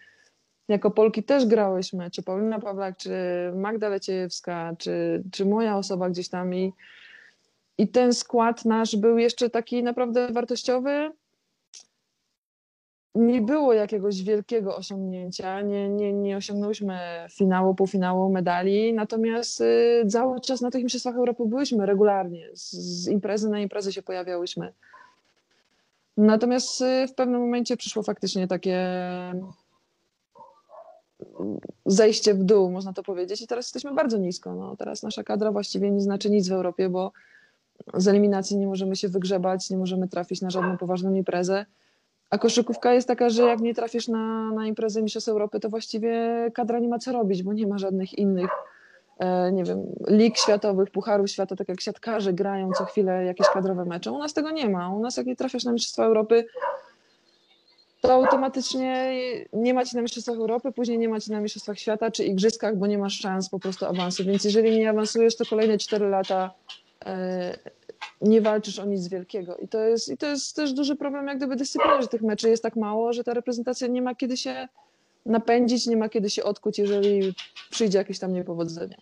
jako 0.68 0.90
Polki 0.90 1.22
też 1.22 1.46
grałyśmy, 1.46 2.10
czy 2.10 2.22
Paulina 2.22 2.60
Pawlak, 2.60 2.96
czy 2.96 3.10
Magda 3.54 3.88
Leciejewska, 3.88 4.72
czy, 4.78 5.22
czy 5.32 5.46
moja 5.46 5.76
osoba 5.76 6.10
gdzieś 6.10 6.28
tam 6.28 6.54
i, 6.54 6.72
i 7.78 7.88
ten 7.88 8.12
skład 8.12 8.64
nasz 8.64 8.96
był 8.96 9.18
jeszcze 9.18 9.50
taki 9.50 9.82
naprawdę 9.82 10.32
wartościowy. 10.32 11.10
Nie 13.16 13.40
było 13.40 13.72
jakiegoś 13.72 14.22
wielkiego 14.22 14.76
osiągnięcia, 14.76 15.60
nie, 15.60 15.88
nie, 15.88 16.12
nie 16.12 16.36
osiągnęłyśmy 16.36 16.98
finału, 17.30 17.74
półfinału, 17.74 18.32
medali, 18.32 18.94
natomiast 18.94 19.60
y, 19.60 20.06
cały 20.10 20.40
czas 20.40 20.60
na 20.60 20.70
tych 20.70 20.82
Mistrzostwach 20.82 21.16
Europy 21.16 21.42
byłyśmy 21.46 21.86
regularnie, 21.86 22.48
z, 22.54 22.72
z 22.72 23.08
imprezy 23.08 23.48
na 23.48 23.60
imprezę 23.60 23.92
się 23.92 24.02
pojawiałyśmy. 24.02 24.72
Natomiast 26.16 26.80
y, 26.80 27.08
w 27.08 27.14
pewnym 27.14 27.40
momencie 27.40 27.76
przyszło 27.76 28.02
faktycznie 28.02 28.46
takie 28.48 28.78
zejście 31.86 32.34
w 32.34 32.44
dół, 32.44 32.70
można 32.70 32.92
to 32.92 33.02
powiedzieć, 33.02 33.42
i 33.42 33.46
teraz 33.46 33.66
jesteśmy 33.66 33.94
bardzo 33.94 34.18
nisko. 34.18 34.54
No, 34.54 34.76
teraz 34.76 35.02
nasza 35.02 35.24
kadra 35.24 35.52
właściwie 35.52 35.90
nie 35.90 36.00
znaczy 36.00 36.30
nic 36.30 36.48
w 36.48 36.52
Europie, 36.52 36.88
bo 36.88 37.12
z 37.94 38.08
eliminacji 38.08 38.56
nie 38.56 38.66
możemy 38.66 38.96
się 38.96 39.08
wygrzebać, 39.08 39.70
nie 39.70 39.76
możemy 39.76 40.08
trafić 40.08 40.42
na 40.42 40.50
żadną 40.50 40.78
poważną 40.78 41.14
imprezę. 41.14 41.66
A 42.30 42.38
koszykówka 42.38 42.92
jest 42.92 43.08
taka, 43.08 43.28
że 43.28 43.42
jak 43.42 43.60
nie 43.60 43.74
trafisz 43.74 44.08
na, 44.08 44.50
na 44.50 44.66
imprezę 44.66 45.02
Mistrzostw 45.02 45.28
Europy, 45.28 45.60
to 45.60 45.68
właściwie 45.68 46.28
kadra 46.54 46.78
nie 46.78 46.88
ma 46.88 46.98
co 46.98 47.12
robić, 47.12 47.42
bo 47.42 47.52
nie 47.52 47.66
ma 47.66 47.78
żadnych 47.78 48.18
innych, 48.18 48.50
e, 49.18 49.52
nie 49.52 49.64
wiem, 49.64 49.82
lig 50.08 50.38
światowych, 50.38 50.90
pucharów 50.90 51.30
świata, 51.30 51.56
tak 51.56 51.68
jak 51.68 51.80
siatkarze 51.80 52.32
grają 52.32 52.72
co 52.72 52.84
chwilę 52.84 53.24
jakieś 53.24 53.48
kadrowe 53.48 53.84
mecze. 53.84 54.12
U 54.12 54.18
nas 54.18 54.34
tego 54.34 54.50
nie 54.50 54.68
ma. 54.68 54.94
U 54.94 55.00
nas 55.00 55.16
jak 55.16 55.26
nie 55.26 55.36
trafiasz 55.36 55.64
na 55.64 55.72
Mistrzostwa 55.72 56.04
Europy, 56.04 56.44
to 58.00 58.12
automatycznie 58.12 59.14
nie 59.52 59.74
macie 59.74 59.96
na 59.96 60.02
Mistrzostwach 60.02 60.36
Europy, 60.36 60.72
później 60.72 60.98
nie 60.98 61.08
macie 61.08 61.32
na 61.32 61.40
Mistrzostwach 61.40 61.78
Świata 61.78 62.10
czy 62.10 62.24
Igrzyskach, 62.24 62.76
bo 62.76 62.86
nie 62.86 62.98
masz 62.98 63.18
szans 63.18 63.48
po 63.48 63.58
prostu 63.58 63.86
awansu. 63.86 64.24
Więc 64.24 64.44
jeżeli 64.44 64.78
nie 64.78 64.90
awansujesz, 64.90 65.36
to 65.36 65.44
kolejne 65.50 65.78
4 65.78 66.08
lata 66.08 66.50
e, 67.06 67.58
nie 68.20 68.40
walczysz 68.40 68.78
o 68.78 68.84
nic 68.84 69.08
wielkiego. 69.08 69.56
I 69.56 69.68
to, 69.68 69.78
jest, 69.80 70.08
I 70.08 70.16
to 70.16 70.26
jest 70.26 70.56
też 70.56 70.72
duży 70.72 70.96
problem, 70.96 71.26
jak 71.26 71.36
gdyby 71.36 71.56
dyscypliny, 71.56 72.02
że 72.02 72.08
tych 72.08 72.22
meczy 72.22 72.48
jest 72.48 72.62
tak 72.62 72.76
mało, 72.76 73.12
że 73.12 73.24
ta 73.24 73.34
reprezentacja 73.34 73.88
nie 73.88 74.02
ma 74.02 74.14
kiedy 74.14 74.36
się 74.36 74.68
napędzić, 75.26 75.86
nie 75.86 75.96
ma 75.96 76.08
kiedy 76.08 76.30
się 76.30 76.44
odkuć, 76.44 76.78
jeżeli 76.78 77.34
przyjdzie 77.70 77.98
jakieś 77.98 78.18
tam 78.18 78.32
niepowodzenie. 78.32 78.96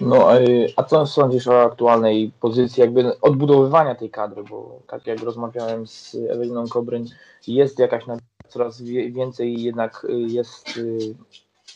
No, 0.00 0.28
a 0.76 0.82
co 0.82 1.06
sądzisz 1.06 1.48
o 1.48 1.62
aktualnej 1.62 2.32
pozycji 2.40 2.80
jakby 2.80 3.20
odbudowywania 3.20 3.94
tej 3.94 4.10
kadry, 4.10 4.44
bo 4.44 4.80
tak 4.86 5.06
jak 5.06 5.22
rozmawiałem 5.22 5.86
z 5.86 6.14
Eweliną 6.14 6.68
Kobryń, 6.68 7.08
jest 7.46 7.78
jakaś 7.78 8.04
coraz 8.48 8.82
więcej 8.82 9.62
jednak 9.62 10.04
y, 10.04 10.12
jest 10.12 10.76
y, 10.76 11.14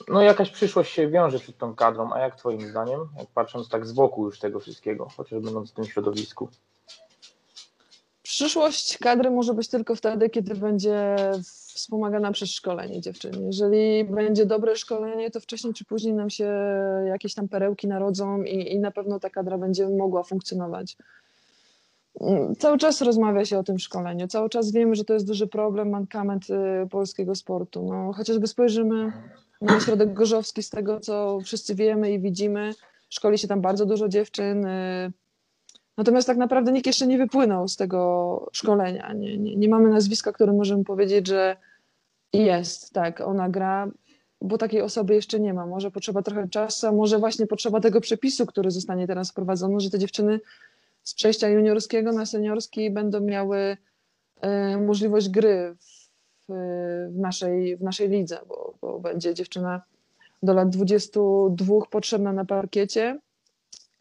no 0.08 0.22
jakaś 0.22 0.50
przyszłość 0.50 0.92
się 0.92 1.08
wiąże 1.08 1.38
przed 1.38 1.58
tą 1.58 1.74
kadrą, 1.74 2.12
a 2.12 2.18
jak 2.18 2.36
twoim 2.36 2.60
zdaniem, 2.60 3.00
jak 3.18 3.26
patrząc 3.26 3.68
tak 3.68 3.86
z 3.86 3.92
boku 3.92 4.24
już 4.24 4.38
tego 4.38 4.60
wszystkiego, 4.60 5.08
chociaż 5.16 5.40
będąc 5.40 5.70
w 5.70 5.74
tym 5.74 5.84
środowisku? 5.84 6.48
Przyszłość 8.22 8.98
kadry 8.98 9.30
może 9.30 9.54
być 9.54 9.68
tylko 9.68 9.94
wtedy, 9.94 10.30
kiedy 10.30 10.54
będzie 10.54 11.16
wspomagana 11.74 12.32
przez 12.32 12.50
szkolenie 12.50 13.00
dziewczyn. 13.00 13.46
Jeżeli 13.46 14.04
będzie 14.04 14.46
dobre 14.46 14.76
szkolenie, 14.76 15.30
to 15.30 15.40
wcześniej 15.40 15.74
czy 15.74 15.84
później 15.84 16.14
nam 16.14 16.30
się 16.30 16.52
jakieś 17.06 17.34
tam 17.34 17.48
perełki 17.48 17.88
narodzą 17.88 18.42
i, 18.42 18.72
i 18.72 18.78
na 18.78 18.90
pewno 18.90 19.20
ta 19.20 19.30
kadra 19.30 19.58
będzie 19.58 19.88
mogła 19.88 20.22
funkcjonować. 20.22 20.96
Cały 22.58 22.78
czas 22.78 23.02
rozmawia 23.02 23.44
się 23.44 23.58
o 23.58 23.62
tym 23.62 23.78
szkoleniu, 23.78 24.28
cały 24.28 24.48
czas 24.48 24.72
wiemy, 24.72 24.94
że 24.94 25.04
to 25.04 25.14
jest 25.14 25.26
duży 25.26 25.46
problem, 25.46 25.90
mankament 25.90 26.46
y, 26.50 26.88
polskiego 26.88 27.34
sportu. 27.34 27.88
No, 27.92 28.12
chociażby 28.12 28.46
spojrzymy 28.46 29.12
na 29.60 29.80
środek 29.80 30.12
gorzowski, 30.12 30.62
z 30.62 30.70
tego 30.70 31.00
co 31.00 31.38
wszyscy 31.44 31.74
wiemy 31.74 32.12
i 32.12 32.20
widzimy, 32.20 32.74
szkoli 33.08 33.38
się 33.38 33.48
tam 33.48 33.60
bardzo 33.60 33.86
dużo 33.86 34.08
dziewczyn, 34.08 34.66
y, 34.66 35.12
Natomiast 35.96 36.26
tak 36.26 36.36
naprawdę 36.36 36.72
nikt 36.72 36.86
jeszcze 36.86 37.06
nie 37.06 37.18
wypłynął 37.18 37.68
z 37.68 37.76
tego 37.76 38.50
szkolenia. 38.52 39.12
Nie, 39.12 39.38
nie, 39.38 39.56
nie 39.56 39.68
mamy 39.68 39.88
nazwiska, 39.88 40.32
które 40.32 40.52
możemy 40.52 40.84
powiedzieć, 40.84 41.26
że 41.26 41.56
jest, 42.32 42.92
tak, 42.92 43.20
ona 43.20 43.48
gra, 43.48 43.90
bo 44.40 44.58
takiej 44.58 44.82
osoby 44.82 45.14
jeszcze 45.14 45.40
nie 45.40 45.54
ma. 45.54 45.66
Może 45.66 45.90
potrzeba 45.90 46.22
trochę 46.22 46.48
czasu, 46.48 46.86
a 46.86 46.92
może 46.92 47.18
właśnie 47.18 47.46
potrzeba 47.46 47.80
tego 47.80 48.00
przepisu, 48.00 48.46
który 48.46 48.70
zostanie 48.70 49.06
teraz 49.06 49.30
wprowadzony, 49.30 49.80
że 49.80 49.90
te 49.90 49.98
dziewczyny 49.98 50.40
z 51.02 51.14
przejścia 51.14 51.48
juniorskiego 51.48 52.12
na 52.12 52.26
seniorski 52.26 52.90
będą 52.90 53.20
miały 53.20 53.76
y, 54.74 54.80
możliwość 54.80 55.28
gry 55.28 55.76
w, 55.80 55.95
w, 56.48 57.16
naszej, 57.16 57.76
w 57.76 57.82
naszej 57.82 58.08
lidze, 58.08 58.38
bo, 58.48 58.74
bo 58.80 59.00
będzie 59.00 59.34
dziewczyna 59.34 59.82
do 60.42 60.54
lat 60.54 60.68
22 60.68 61.74
potrzebna 61.90 62.32
na 62.32 62.44
parkiecie. 62.44 63.18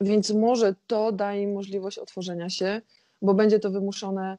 Więc 0.02 0.32
może 0.34 0.76
to 0.88 1.12
daje 1.12 1.42
im 1.42 1.54
możliwość 1.54 1.98
otworzenia 1.98 2.50
się, 2.50 2.82
bo 3.22 3.34
będzie 3.34 3.60
to 3.60 3.72
wymuszone 3.72 4.38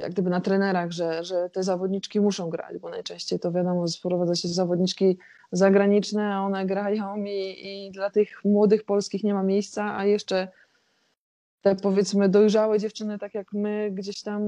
jak 0.00 0.12
gdyby 0.12 0.30
na 0.30 0.40
trenerach, 0.40 0.90
że, 0.90 1.24
że 1.24 1.50
te 1.50 1.62
zawodniczki 1.62 2.20
muszą 2.20 2.50
grać, 2.50 2.78
bo 2.78 2.88
najczęściej 2.88 3.38
to 3.38 3.52
wiadomo, 3.52 3.88
sprowadza 3.88 4.34
się 4.34 4.48
zawodniczki 4.48 5.18
zagraniczne, 5.52 6.34
a 6.34 6.40
one 6.40 6.66
grają 6.66 7.24
i, 7.24 7.56
i 7.62 7.90
dla 7.90 8.10
tych 8.10 8.44
młodych 8.44 8.84
polskich 8.84 9.24
nie 9.24 9.34
ma 9.34 9.42
miejsca, 9.42 9.96
a 9.96 10.04
jeszcze 10.04 10.48
te 11.62 11.76
powiedzmy 11.76 12.28
dojrzałe 12.28 12.78
dziewczyny, 12.78 13.18
tak 13.18 13.34
jak 13.34 13.52
my, 13.52 13.90
gdzieś 13.92 14.22
tam 14.22 14.42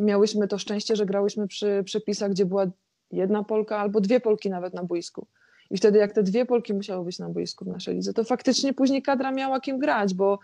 miałyśmy 0.00 0.48
to 0.48 0.58
szczęście, 0.58 0.96
że 0.96 1.06
grałyśmy 1.06 1.48
przy 1.48 1.82
przepisach, 1.84 2.30
gdzie 2.30 2.46
była 2.46 2.66
jedna 3.10 3.44
Polka 3.44 3.78
albo 3.78 4.00
dwie 4.00 4.20
Polki 4.20 4.50
nawet 4.50 4.74
na 4.74 4.84
boisku. 4.84 5.26
I 5.70 5.76
wtedy 5.76 5.98
jak 5.98 6.12
te 6.12 6.22
dwie 6.22 6.46
Polki 6.46 6.74
musiały 6.74 7.04
być 7.04 7.18
na 7.18 7.28
boisku 7.28 7.64
w 7.64 7.68
naszej 7.68 7.94
lidze, 7.94 8.12
to 8.12 8.24
faktycznie 8.24 8.72
później 8.72 9.02
kadra 9.02 9.32
miała 9.32 9.60
kim 9.60 9.78
grać, 9.78 10.14
bo 10.14 10.38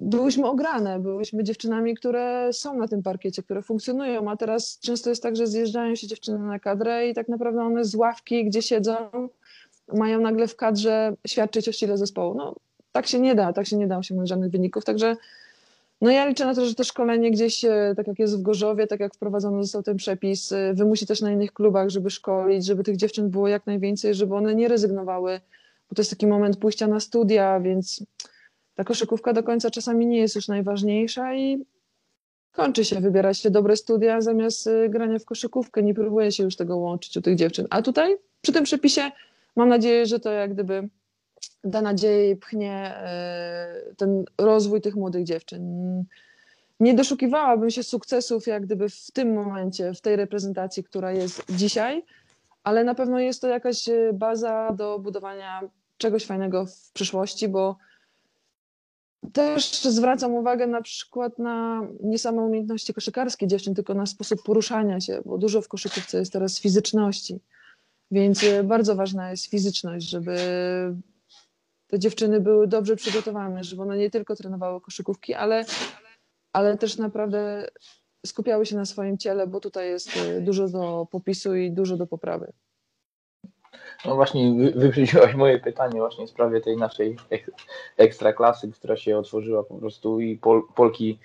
byłyśmy 0.00 0.46
ograne, 0.46 1.00
byłyśmy 1.00 1.44
dziewczynami, 1.44 1.94
które 1.94 2.52
są 2.52 2.76
na 2.76 2.88
tym 2.88 3.02
parkiecie, 3.02 3.42
które 3.42 3.62
funkcjonują, 3.62 4.30
a 4.30 4.36
teraz 4.36 4.78
często 4.78 5.10
jest 5.10 5.22
tak, 5.22 5.36
że 5.36 5.46
zjeżdżają 5.46 5.94
się 5.94 6.06
dziewczyny 6.06 6.38
na 6.38 6.58
kadrę 6.58 7.08
i 7.08 7.14
tak 7.14 7.28
naprawdę 7.28 7.62
one 7.62 7.84
z 7.84 7.94
ławki, 7.94 8.44
gdzie 8.44 8.62
siedzą, 8.62 8.96
mają 9.94 10.20
nagle 10.20 10.48
w 10.48 10.56
kadrze 10.56 11.16
świadczyć 11.26 11.68
o 11.68 11.72
sile 11.72 11.98
zespołu. 11.98 12.34
No, 12.34 12.54
tak 12.92 13.06
się 13.06 13.20
nie 13.20 13.34
da, 13.34 13.52
tak 13.52 13.66
się 13.66 13.76
nie 13.76 13.86
da 13.86 13.98
osiągnąć 13.98 14.28
żadnych 14.28 14.50
wyników, 14.50 14.84
także 14.84 15.16
no 16.00 16.10
ja 16.10 16.26
liczę 16.26 16.46
na 16.46 16.54
to, 16.54 16.66
że 16.66 16.74
to 16.74 16.84
szkolenie 16.84 17.30
gdzieś, 17.30 17.64
e, 17.64 17.92
tak 17.96 18.06
jak 18.06 18.18
jest 18.18 18.38
w 18.38 18.42
Gorzowie, 18.42 18.86
tak 18.86 19.00
jak 19.00 19.14
wprowadzony 19.14 19.62
został 19.62 19.82
ten 19.82 19.96
przepis, 19.96 20.52
e, 20.52 20.74
wymusi 20.74 21.06
też 21.06 21.20
na 21.20 21.32
innych 21.32 21.52
klubach, 21.52 21.88
żeby 21.88 22.10
szkolić, 22.10 22.66
żeby 22.66 22.84
tych 22.84 22.96
dziewczyn 22.96 23.30
było 23.30 23.48
jak 23.48 23.66
najwięcej, 23.66 24.14
żeby 24.14 24.34
one 24.34 24.54
nie 24.54 24.68
rezygnowały, 24.68 25.40
bo 25.88 25.94
to 25.94 26.02
jest 26.02 26.10
taki 26.10 26.26
moment 26.26 26.56
pójścia 26.56 26.86
na 26.86 27.00
studia, 27.00 27.60
więc 27.60 28.04
ta 28.74 28.84
koszykówka 28.84 29.32
do 29.32 29.42
końca 29.42 29.70
czasami 29.70 30.06
nie 30.06 30.18
jest 30.18 30.34
już 30.36 30.48
najważniejsza 30.48 31.34
i 31.34 31.64
kończy 32.52 32.84
się, 32.84 33.00
wybiera 33.00 33.34
się 33.34 33.50
dobre 33.50 33.76
studia 33.76 34.20
zamiast 34.20 34.66
e, 34.66 34.88
grania 34.88 35.18
w 35.18 35.24
koszykówkę, 35.24 35.82
nie 35.82 35.94
próbuje 35.94 36.32
się 36.32 36.44
już 36.44 36.56
tego 36.56 36.76
łączyć 36.76 37.16
u 37.16 37.22
tych 37.22 37.36
dziewczyn. 37.36 37.66
A 37.70 37.82
tutaj 37.82 38.16
przy 38.40 38.52
tym 38.52 38.64
przepisie 38.64 39.10
mam 39.56 39.68
nadzieję, 39.68 40.06
że 40.06 40.20
to 40.20 40.32
jak 40.32 40.54
gdyby 40.54 40.88
da 41.64 41.82
nadzieję 41.82 42.30
i 42.30 42.36
pchnie 42.36 42.72
e, 42.72 43.94
ten 43.96 44.24
rozwój 44.38 44.80
tych 44.80 44.96
młodych 44.96 45.24
dziewczyn. 45.24 46.04
Nie 46.80 46.94
doszukiwałabym 46.94 47.70
się 47.70 47.82
sukcesów 47.82 48.46
jak 48.46 48.62
gdyby 48.62 48.88
w 48.88 49.10
tym 49.12 49.34
momencie, 49.34 49.94
w 49.94 50.00
tej 50.00 50.16
reprezentacji, 50.16 50.84
która 50.84 51.12
jest 51.12 51.42
dzisiaj, 51.48 52.04
ale 52.64 52.84
na 52.84 52.94
pewno 52.94 53.18
jest 53.18 53.40
to 53.40 53.48
jakaś 53.48 53.88
e, 53.88 54.12
baza 54.12 54.72
do 54.72 54.98
budowania 54.98 55.60
czegoś 55.98 56.26
fajnego 56.26 56.66
w 56.66 56.92
przyszłości, 56.92 57.48
bo 57.48 57.76
też 59.32 59.82
zwracam 59.82 60.34
uwagę 60.34 60.66
na 60.66 60.82
przykład 60.82 61.38
na 61.38 61.82
nie 62.00 62.18
same 62.18 62.42
umiejętności 62.42 62.94
koszykarskie 62.94 63.46
dziewczyn, 63.46 63.74
tylko 63.74 63.94
na 63.94 64.06
sposób 64.06 64.42
poruszania 64.42 65.00
się, 65.00 65.20
bo 65.24 65.38
dużo 65.38 65.62
w 65.62 65.68
koszykówce 65.68 66.18
jest 66.18 66.32
teraz 66.32 66.60
fizyczności. 66.60 67.40
Więc 68.10 68.44
e, 68.44 68.64
bardzo 68.64 68.96
ważna 68.96 69.30
jest 69.30 69.46
fizyczność, 69.46 70.10
żeby 70.10 70.36
te 71.88 71.98
dziewczyny 71.98 72.40
były 72.40 72.66
dobrze 72.66 72.96
przygotowane, 72.96 73.64
żeby 73.64 73.82
one 73.82 73.96
nie 73.96 74.10
tylko 74.10 74.36
trenowały 74.36 74.80
koszykówki, 74.80 75.34
ale, 75.34 75.64
ale 76.52 76.78
też 76.78 76.98
naprawdę 76.98 77.68
skupiały 78.26 78.66
się 78.66 78.76
na 78.76 78.84
swoim 78.84 79.18
ciele, 79.18 79.46
bo 79.46 79.60
tutaj 79.60 79.88
jest 79.88 80.16
y, 80.16 80.40
dużo 80.40 80.68
do 80.68 81.06
popisu 81.10 81.54
i 81.54 81.70
dużo 81.70 81.96
do 81.96 82.06
poprawy. 82.06 82.52
No 84.04 84.14
właśnie 84.14 84.72
wyprzedziłaś 84.74 85.34
moje 85.34 85.58
pytanie 85.58 86.00
właśnie 86.00 86.26
w 86.26 86.30
sprawie 86.30 86.60
tej 86.60 86.76
naszej 86.76 87.16
ekstra 87.96 88.32
klasy, 88.32 88.72
która 88.72 88.96
się 88.96 89.18
otworzyła 89.18 89.62
po 89.62 89.74
prostu 89.74 90.20
i 90.20 90.36
Pol 90.36 90.62
Polki 90.74 91.18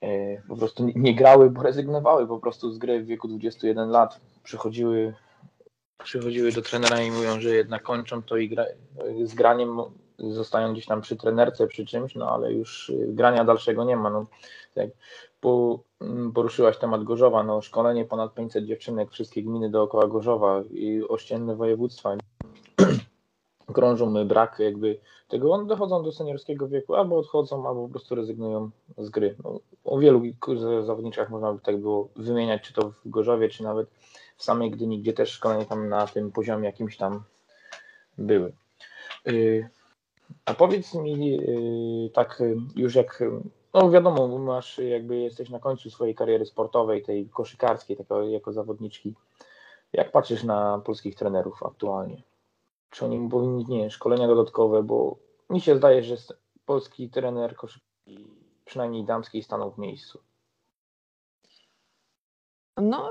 e, 0.00 0.42
po 0.42 0.56
prostu 0.56 0.86
nie 0.94 1.14
grały, 1.14 1.50
bo 1.50 1.62
rezygnowały 1.62 2.26
po 2.26 2.38
prostu 2.38 2.72
z 2.72 2.78
gry 2.78 3.00
w 3.02 3.06
wieku 3.06 3.28
21 3.28 3.90
lat. 3.90 4.20
Przychodziły, 4.42 5.14
przychodziły 6.04 6.52
do 6.52 6.62
trenera 6.62 7.02
i 7.02 7.10
mówią, 7.10 7.40
że 7.40 7.54
jednak 7.54 7.82
kończą 7.82 8.22
to 8.22 8.36
i 8.36 8.48
gra, 8.48 8.64
z 9.24 9.34
graniem 9.34 9.80
zostają 10.18 10.72
gdzieś 10.72 10.86
tam 10.86 11.00
przy 11.00 11.16
trenerce, 11.16 11.66
przy 11.66 11.86
czymś, 11.86 12.14
no 12.14 12.30
ale 12.30 12.52
już 12.52 12.92
grania 13.08 13.44
dalszego 13.44 13.84
nie 13.84 13.96
ma. 13.96 14.10
No, 14.10 14.26
tak 14.74 14.88
po, 15.40 15.80
mm, 16.00 16.32
poruszyłaś 16.32 16.78
temat 16.78 17.04
Gorzowa, 17.04 17.42
no 17.42 17.62
szkolenie 17.62 18.04
ponad 18.04 18.34
500 18.34 18.66
dziewczynek, 18.66 19.10
wszystkie 19.10 19.42
gminy 19.42 19.70
dookoła 19.70 20.06
Gorzowa 20.06 20.62
i 20.70 21.02
ościenne 21.08 21.56
województwa 21.56 22.16
krążą 23.74 24.28
brak 24.28 24.56
jakby 24.58 24.98
tego, 25.28 25.52
one 25.52 25.66
dochodzą 25.66 26.02
do 26.02 26.12
seniorskiego 26.12 26.68
wieku, 26.68 26.94
albo 26.94 27.18
odchodzą, 27.18 27.68
albo 27.68 27.82
po 27.82 27.88
prostu 27.88 28.14
rezygnują 28.14 28.70
z 28.98 29.10
gry. 29.10 29.36
No, 29.44 29.60
o 29.84 29.98
wielu 29.98 30.22
zawodniczkach 30.82 31.30
można 31.30 31.52
by 31.52 31.60
tak 31.60 31.76
było 31.76 32.08
wymieniać, 32.16 32.62
czy 32.62 32.72
to 32.72 32.90
w 32.90 33.08
Gorzowie, 33.08 33.48
czy 33.48 33.62
nawet 33.62 33.88
w 34.40 34.44
samej 34.44 34.70
Gdyni, 34.70 35.00
gdzie 35.00 35.12
też 35.12 35.30
szkolenia 35.30 35.64
tam 35.64 35.88
na 35.88 36.06
tym 36.06 36.32
poziomie 36.32 36.66
jakimś 36.66 36.96
tam 36.96 37.24
były. 38.18 38.52
Y, 39.28 39.68
a 40.44 40.54
powiedz 40.54 40.94
mi 40.94 41.40
y, 41.40 42.10
tak 42.14 42.42
już 42.76 42.94
jak 42.94 43.22
no 43.74 43.90
wiadomo, 43.90 44.38
masz 44.38 44.78
jakby 44.78 45.16
jesteś 45.16 45.50
na 45.50 45.58
końcu 45.58 45.90
swojej 45.90 46.14
kariery 46.14 46.46
sportowej, 46.46 47.02
tej 47.02 47.28
koszykarskiej, 47.28 47.96
tako, 47.96 48.22
jako 48.22 48.52
zawodniczki. 48.52 49.14
Jak 49.92 50.12
patrzysz 50.12 50.44
na 50.44 50.78
polskich 50.84 51.14
trenerów 51.14 51.62
aktualnie? 51.62 52.22
Czy 52.90 53.04
oni 53.04 53.28
powinni, 53.28 53.64
nie, 53.68 53.90
szkolenia 53.90 54.26
dodatkowe, 54.26 54.82
bo 54.82 55.16
mi 55.50 55.60
się 55.60 55.76
zdaje, 55.76 56.02
że 56.02 56.16
polski 56.66 57.10
trener 57.10 57.56
koszykarski, 57.56 58.26
przynajmniej 58.64 59.04
damskiej, 59.04 59.42
stanął 59.42 59.70
w 59.70 59.78
miejscu. 59.78 60.20
No, 62.76 63.10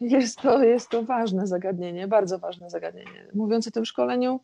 jest 0.00 0.40
to, 0.40 0.62
jest 0.62 0.88
to 0.88 1.02
ważne 1.02 1.46
zagadnienie, 1.46 2.08
bardzo 2.08 2.38
ważne 2.38 2.70
zagadnienie. 2.70 3.26
Mówiąc 3.34 3.68
o 3.68 3.70
tym 3.70 3.84
szkoleniu, 3.84 4.40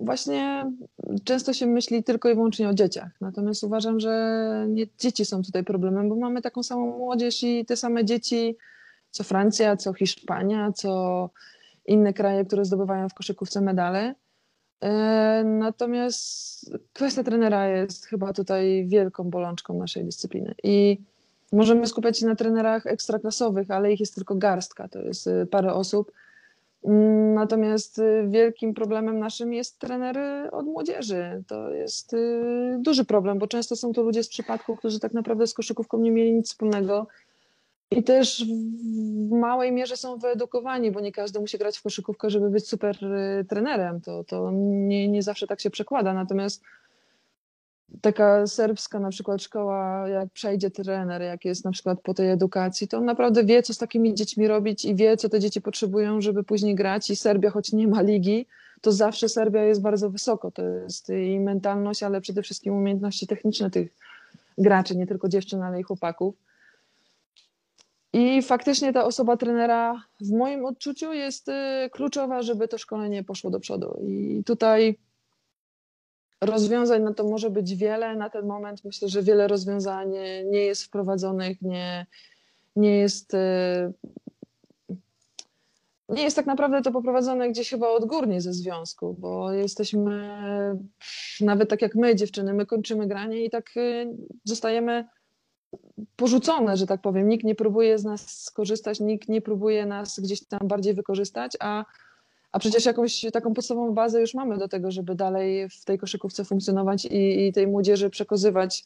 właśnie 0.00 0.66
często 1.24 1.52
się 1.52 1.66
myśli 1.66 2.04
tylko 2.04 2.30
i 2.30 2.34
wyłącznie 2.34 2.68
o 2.68 2.74
dzieciach. 2.74 3.10
Natomiast 3.20 3.64
uważam, 3.64 4.00
że 4.00 4.66
nie 4.68 4.86
dzieci 4.98 5.24
są 5.24 5.42
tutaj 5.42 5.64
problemem, 5.64 6.08
bo 6.08 6.16
mamy 6.16 6.42
taką 6.42 6.62
samą 6.62 6.98
młodzież 6.98 7.42
i 7.42 7.64
te 7.64 7.76
same 7.76 8.04
dzieci, 8.04 8.56
co 9.10 9.24
Francja, 9.24 9.76
co 9.76 9.92
Hiszpania, 9.92 10.72
co 10.72 11.30
inne 11.86 12.12
kraje, 12.12 12.44
które 12.44 12.64
zdobywają 12.64 13.08
w 13.08 13.14
koszykówce 13.14 13.60
medale. 13.60 14.14
E, 14.80 15.44
natomiast 15.44 16.70
kwestia 16.92 17.24
trenera 17.24 17.68
jest 17.68 18.06
chyba 18.06 18.32
tutaj 18.32 18.86
wielką 18.88 19.24
bolączką 19.24 19.74
naszej 19.74 20.04
dyscypliny. 20.04 20.54
I 20.62 20.98
możemy 21.52 21.86
skupiać 21.86 22.18
się 22.18 22.26
na 22.26 22.36
trenerach 22.36 22.86
ekstraklasowych, 22.86 23.70
ale 23.70 23.92
ich 23.92 24.00
jest 24.00 24.14
tylko 24.14 24.34
garstka. 24.34 24.88
To 24.88 24.98
jest 24.98 25.26
e, 25.26 25.46
parę 25.46 25.74
osób 25.74 26.12
Natomiast 27.34 27.98
y, 27.98 28.24
wielkim 28.28 28.74
problemem 28.74 29.18
naszym 29.18 29.52
jest 29.52 29.78
trener 29.78 30.18
od 30.52 30.66
młodzieży. 30.66 31.42
To 31.46 31.70
jest 31.70 32.12
y, 32.12 32.76
duży 32.78 33.04
problem, 33.04 33.38
bo 33.38 33.46
często 33.46 33.76
są 33.76 33.92
to 33.92 34.02
ludzie 34.02 34.22
z 34.22 34.28
przypadku, 34.28 34.76
którzy 34.76 35.00
tak 35.00 35.12
naprawdę 35.12 35.46
z 35.46 35.54
koszykówką 35.54 35.98
nie 35.98 36.10
mieli 36.10 36.32
nic 36.32 36.46
wspólnego. 36.48 37.06
I 37.90 38.02
też 38.02 38.44
w 39.28 39.30
małej 39.30 39.72
mierze 39.72 39.96
są 39.96 40.16
wyedukowani, 40.18 40.90
bo 40.90 41.00
nie 41.00 41.12
każdy 41.12 41.40
musi 41.40 41.58
grać 41.58 41.78
w 41.78 41.82
koszykówkę, 41.82 42.30
żeby 42.30 42.50
być 42.50 42.68
super 42.68 43.04
y, 43.04 43.44
trenerem. 43.44 44.00
To, 44.00 44.24
to 44.24 44.50
nie, 44.52 45.08
nie 45.08 45.22
zawsze 45.22 45.46
tak 45.46 45.60
się 45.60 45.70
przekłada. 45.70 46.14
Natomiast 46.14 46.62
taka 48.00 48.46
serbska 48.46 48.98
na 49.00 49.10
przykład 49.10 49.42
szkoła, 49.42 50.08
jak 50.08 50.30
przejdzie 50.30 50.70
trener, 50.70 51.22
jak 51.22 51.44
jest 51.44 51.64
na 51.64 51.70
przykład 51.70 52.00
po 52.00 52.14
tej 52.14 52.30
edukacji, 52.30 52.88
to 52.88 52.98
on 52.98 53.04
naprawdę 53.04 53.44
wie, 53.44 53.62
co 53.62 53.74
z 53.74 53.78
takimi 53.78 54.14
dziećmi 54.14 54.48
robić 54.48 54.84
i 54.84 54.94
wie, 54.94 55.16
co 55.16 55.28
te 55.28 55.40
dzieci 55.40 55.60
potrzebują, 55.60 56.20
żeby 56.20 56.44
później 56.44 56.74
grać. 56.74 57.10
I 57.10 57.16
Serbia, 57.16 57.50
choć 57.50 57.72
nie 57.72 57.88
ma 57.88 58.02
ligi, 58.02 58.46
to 58.80 58.92
zawsze 58.92 59.28
Serbia 59.28 59.64
jest 59.64 59.82
bardzo 59.82 60.10
wysoko. 60.10 60.50
To 60.50 60.62
jest 60.62 61.08
i 61.08 61.40
mentalność, 61.40 62.02
ale 62.02 62.20
przede 62.20 62.42
wszystkim 62.42 62.74
umiejętności 62.74 63.26
techniczne 63.26 63.70
tych 63.70 63.94
graczy, 64.58 64.96
nie 64.96 65.06
tylko 65.06 65.28
dziewczyn, 65.28 65.62
ale 65.62 65.80
i 65.80 65.82
chłopaków. 65.82 66.34
I 68.12 68.42
faktycznie 68.42 68.92
ta 68.92 69.04
osoba 69.04 69.36
trenera 69.36 70.02
w 70.20 70.32
moim 70.32 70.64
odczuciu 70.64 71.12
jest 71.12 71.48
y, 71.48 71.52
kluczowa, 71.90 72.42
żeby 72.42 72.68
to 72.68 72.78
szkolenie 72.78 73.24
poszło 73.24 73.50
do 73.50 73.60
przodu. 73.60 74.00
I 74.02 74.42
tutaj 74.46 74.98
Rozwiązań 76.40 77.02
no 77.02 77.14
to 77.14 77.24
może 77.24 77.50
być 77.50 77.74
wiele. 77.74 78.16
Na 78.16 78.30
ten 78.30 78.46
moment 78.46 78.84
myślę, 78.84 79.08
że 79.08 79.22
wiele 79.22 79.48
rozwiązań 79.48 80.12
nie 80.44 80.64
jest 80.64 80.84
wprowadzonych, 80.84 81.62
nie, 81.62 82.06
nie 82.76 82.96
jest. 82.96 83.34
Y, 83.34 83.92
nie 86.08 86.22
jest 86.22 86.36
tak 86.36 86.46
naprawdę 86.46 86.82
to 86.82 86.92
poprowadzone 86.92 87.50
gdzieś 87.50 87.70
chyba 87.70 87.88
odgórnie 87.88 88.40
ze 88.40 88.52
związku, 88.52 89.16
bo 89.18 89.52
jesteśmy, 89.52 90.36
nawet 91.40 91.70
tak 91.70 91.82
jak 91.82 91.94
my, 91.94 92.16
dziewczyny, 92.16 92.54
my 92.54 92.66
kończymy 92.66 93.06
granie 93.06 93.44
i 93.44 93.50
tak 93.50 93.76
y, 93.76 94.16
zostajemy 94.44 95.04
porzucone, 96.16 96.76
że 96.76 96.86
tak 96.86 97.00
powiem. 97.00 97.28
Nikt 97.28 97.44
nie 97.44 97.54
próbuje 97.54 97.98
z 97.98 98.04
nas 98.04 98.42
skorzystać, 98.42 99.00
nikt 99.00 99.28
nie 99.28 99.40
próbuje 99.40 99.86
nas 99.86 100.20
gdzieś 100.20 100.46
tam 100.46 100.60
bardziej 100.68 100.94
wykorzystać, 100.94 101.56
a 101.60 101.84
a 102.52 102.58
przecież 102.58 102.86
jakąś 102.86 103.26
taką 103.32 103.54
podstawową 103.54 103.94
bazę 103.94 104.20
już 104.20 104.34
mamy 104.34 104.58
do 104.58 104.68
tego, 104.68 104.90
żeby 104.90 105.14
dalej 105.14 105.68
w 105.68 105.84
tej 105.84 105.98
koszykówce 105.98 106.44
funkcjonować 106.44 107.04
i, 107.04 107.46
i 107.46 107.52
tej 107.52 107.66
młodzieży 107.66 108.10
przekazywać 108.10 108.84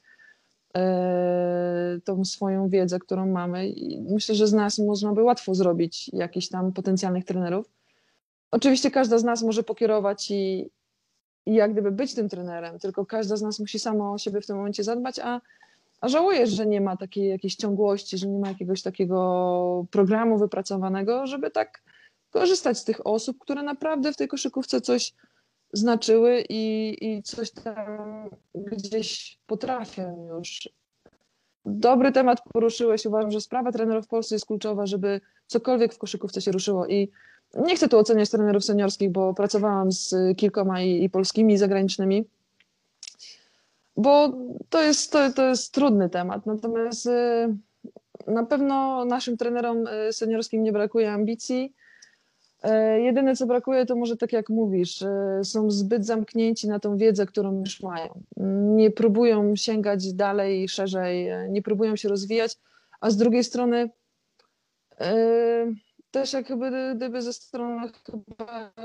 e, 0.76 1.98
tą 2.04 2.24
swoją 2.24 2.68
wiedzę, 2.68 2.98
którą 2.98 3.26
mamy. 3.26 3.68
I 3.68 4.02
myślę, 4.02 4.34
że 4.34 4.46
z 4.46 4.52
nas 4.52 4.78
można 4.78 5.12
by 5.12 5.22
łatwo 5.22 5.54
zrobić 5.54 6.10
jakichś 6.12 6.48
tam 6.48 6.72
potencjalnych 6.72 7.24
trenerów. 7.24 7.70
Oczywiście 8.50 8.90
każda 8.90 9.18
z 9.18 9.24
nas 9.24 9.42
może 9.42 9.62
pokierować 9.62 10.30
i, 10.30 10.70
i 11.46 11.54
jak 11.54 11.72
gdyby 11.72 11.90
być 11.90 12.14
tym 12.14 12.28
trenerem, 12.28 12.78
tylko 12.78 13.06
każda 13.06 13.36
z 13.36 13.42
nas 13.42 13.58
musi 13.58 13.78
sama 13.78 14.12
o 14.12 14.18
siebie 14.18 14.40
w 14.40 14.46
tym 14.46 14.56
momencie 14.56 14.84
zadbać, 14.84 15.18
a, 15.18 15.40
a 16.00 16.08
żałuję, 16.08 16.46
że 16.46 16.66
nie 16.66 16.80
ma 16.80 16.96
takiej 16.96 17.28
jakiejś 17.28 17.56
ciągłości, 17.56 18.18
że 18.18 18.28
nie 18.28 18.38
ma 18.38 18.48
jakiegoś 18.48 18.82
takiego 18.82 19.86
programu 19.90 20.38
wypracowanego, 20.38 21.26
żeby 21.26 21.50
tak 21.50 21.83
korzystać 22.34 22.78
z 22.78 22.84
tych 22.84 23.06
osób, 23.06 23.38
które 23.38 23.62
naprawdę 23.62 24.12
w 24.12 24.16
tej 24.16 24.28
koszykówce 24.28 24.80
coś 24.80 25.12
znaczyły 25.72 26.44
i, 26.48 26.96
i 27.00 27.22
coś 27.22 27.50
tam 27.50 28.30
gdzieś 28.54 29.38
potrafią 29.46 30.28
już. 30.28 30.68
Dobry 31.66 32.12
temat 32.12 32.42
poruszyłeś. 32.52 33.06
Uważam, 33.06 33.30
że 33.30 33.40
sprawa 33.40 33.72
trenerów 33.72 34.04
w 34.04 34.08
Polsce 34.08 34.34
jest 34.34 34.46
kluczowa, 34.46 34.86
żeby 34.86 35.20
cokolwiek 35.46 35.94
w 35.94 35.98
koszykówce 35.98 36.40
się 36.40 36.52
ruszyło. 36.52 36.86
I 36.86 37.10
nie 37.54 37.76
chcę 37.76 37.88
tu 37.88 37.98
oceniać 37.98 38.30
trenerów 38.30 38.64
seniorskich, 38.64 39.10
bo 39.10 39.34
pracowałam 39.34 39.92
z 39.92 40.14
kilkoma 40.36 40.82
i, 40.82 41.04
i 41.04 41.10
polskimi, 41.10 41.54
i 41.54 41.58
zagranicznymi, 41.58 42.24
bo 43.96 44.32
to 44.70 44.82
jest, 44.82 45.12
to, 45.12 45.32
to 45.32 45.46
jest 45.46 45.74
trudny 45.74 46.10
temat. 46.10 46.46
Natomiast 46.46 47.06
y, 47.06 47.10
na 48.26 48.44
pewno 48.46 49.04
naszym 49.04 49.36
trenerom 49.36 49.86
y, 49.86 50.12
seniorskim 50.12 50.62
nie 50.62 50.72
brakuje 50.72 51.12
ambicji 51.12 51.74
jedyne, 52.98 53.36
co 53.36 53.46
brakuje, 53.46 53.86
to 53.86 53.96
może 53.96 54.16
tak 54.16 54.32
jak 54.32 54.48
mówisz, 54.48 55.02
e, 55.02 55.40
są 55.44 55.70
zbyt 55.70 56.06
zamknięci 56.06 56.68
na 56.68 56.80
tą 56.80 56.96
wiedzę, 56.96 57.26
którą 57.26 57.58
już 57.58 57.82
mają. 57.82 58.22
Nie 58.76 58.90
próbują 58.90 59.56
sięgać 59.56 60.12
dalej, 60.12 60.68
szerzej, 60.68 61.28
e, 61.28 61.48
nie 61.50 61.62
próbują 61.62 61.96
się 61.96 62.08
rozwijać, 62.08 62.56
a 63.00 63.10
z 63.10 63.16
drugiej 63.16 63.44
strony 63.44 63.90
też 66.10 66.32
jakby 66.32 66.94
gdyby 66.96 67.22
ze 67.22 67.32
strony 67.32 67.90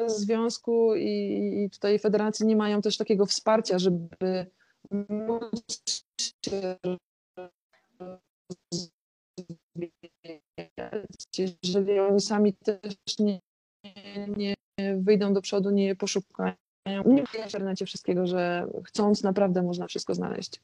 związku 0.06 0.96
i, 0.96 1.64
i 1.64 1.70
tutaj 1.70 2.00
federacji 2.00 2.46
nie 2.46 2.56
mają 2.56 2.82
też 2.82 2.98
takiego 2.98 3.26
wsparcia, 3.26 3.80
żeby 3.80 4.46
móc 5.10 5.52
się 6.46 6.76
jeżeli 11.38 12.00
oni 12.00 12.22
sami 12.22 12.54
też 12.54 13.20
nie, 13.20 13.40
nie 14.38 14.56
wyjdą 14.98 15.34
do 15.34 15.42
przodu, 15.42 15.70
nie 15.70 15.96
poszukają. 15.96 16.54
Nie 17.06 17.26
w 17.26 17.36
internecie 17.36 17.86
wszystkiego, 17.86 18.28
że 18.28 18.68
chcąc 18.84 19.24
naprawdę 19.24 19.64
można 19.64 19.88
wszystko 19.88 20.14
znaleźć. 20.16 20.62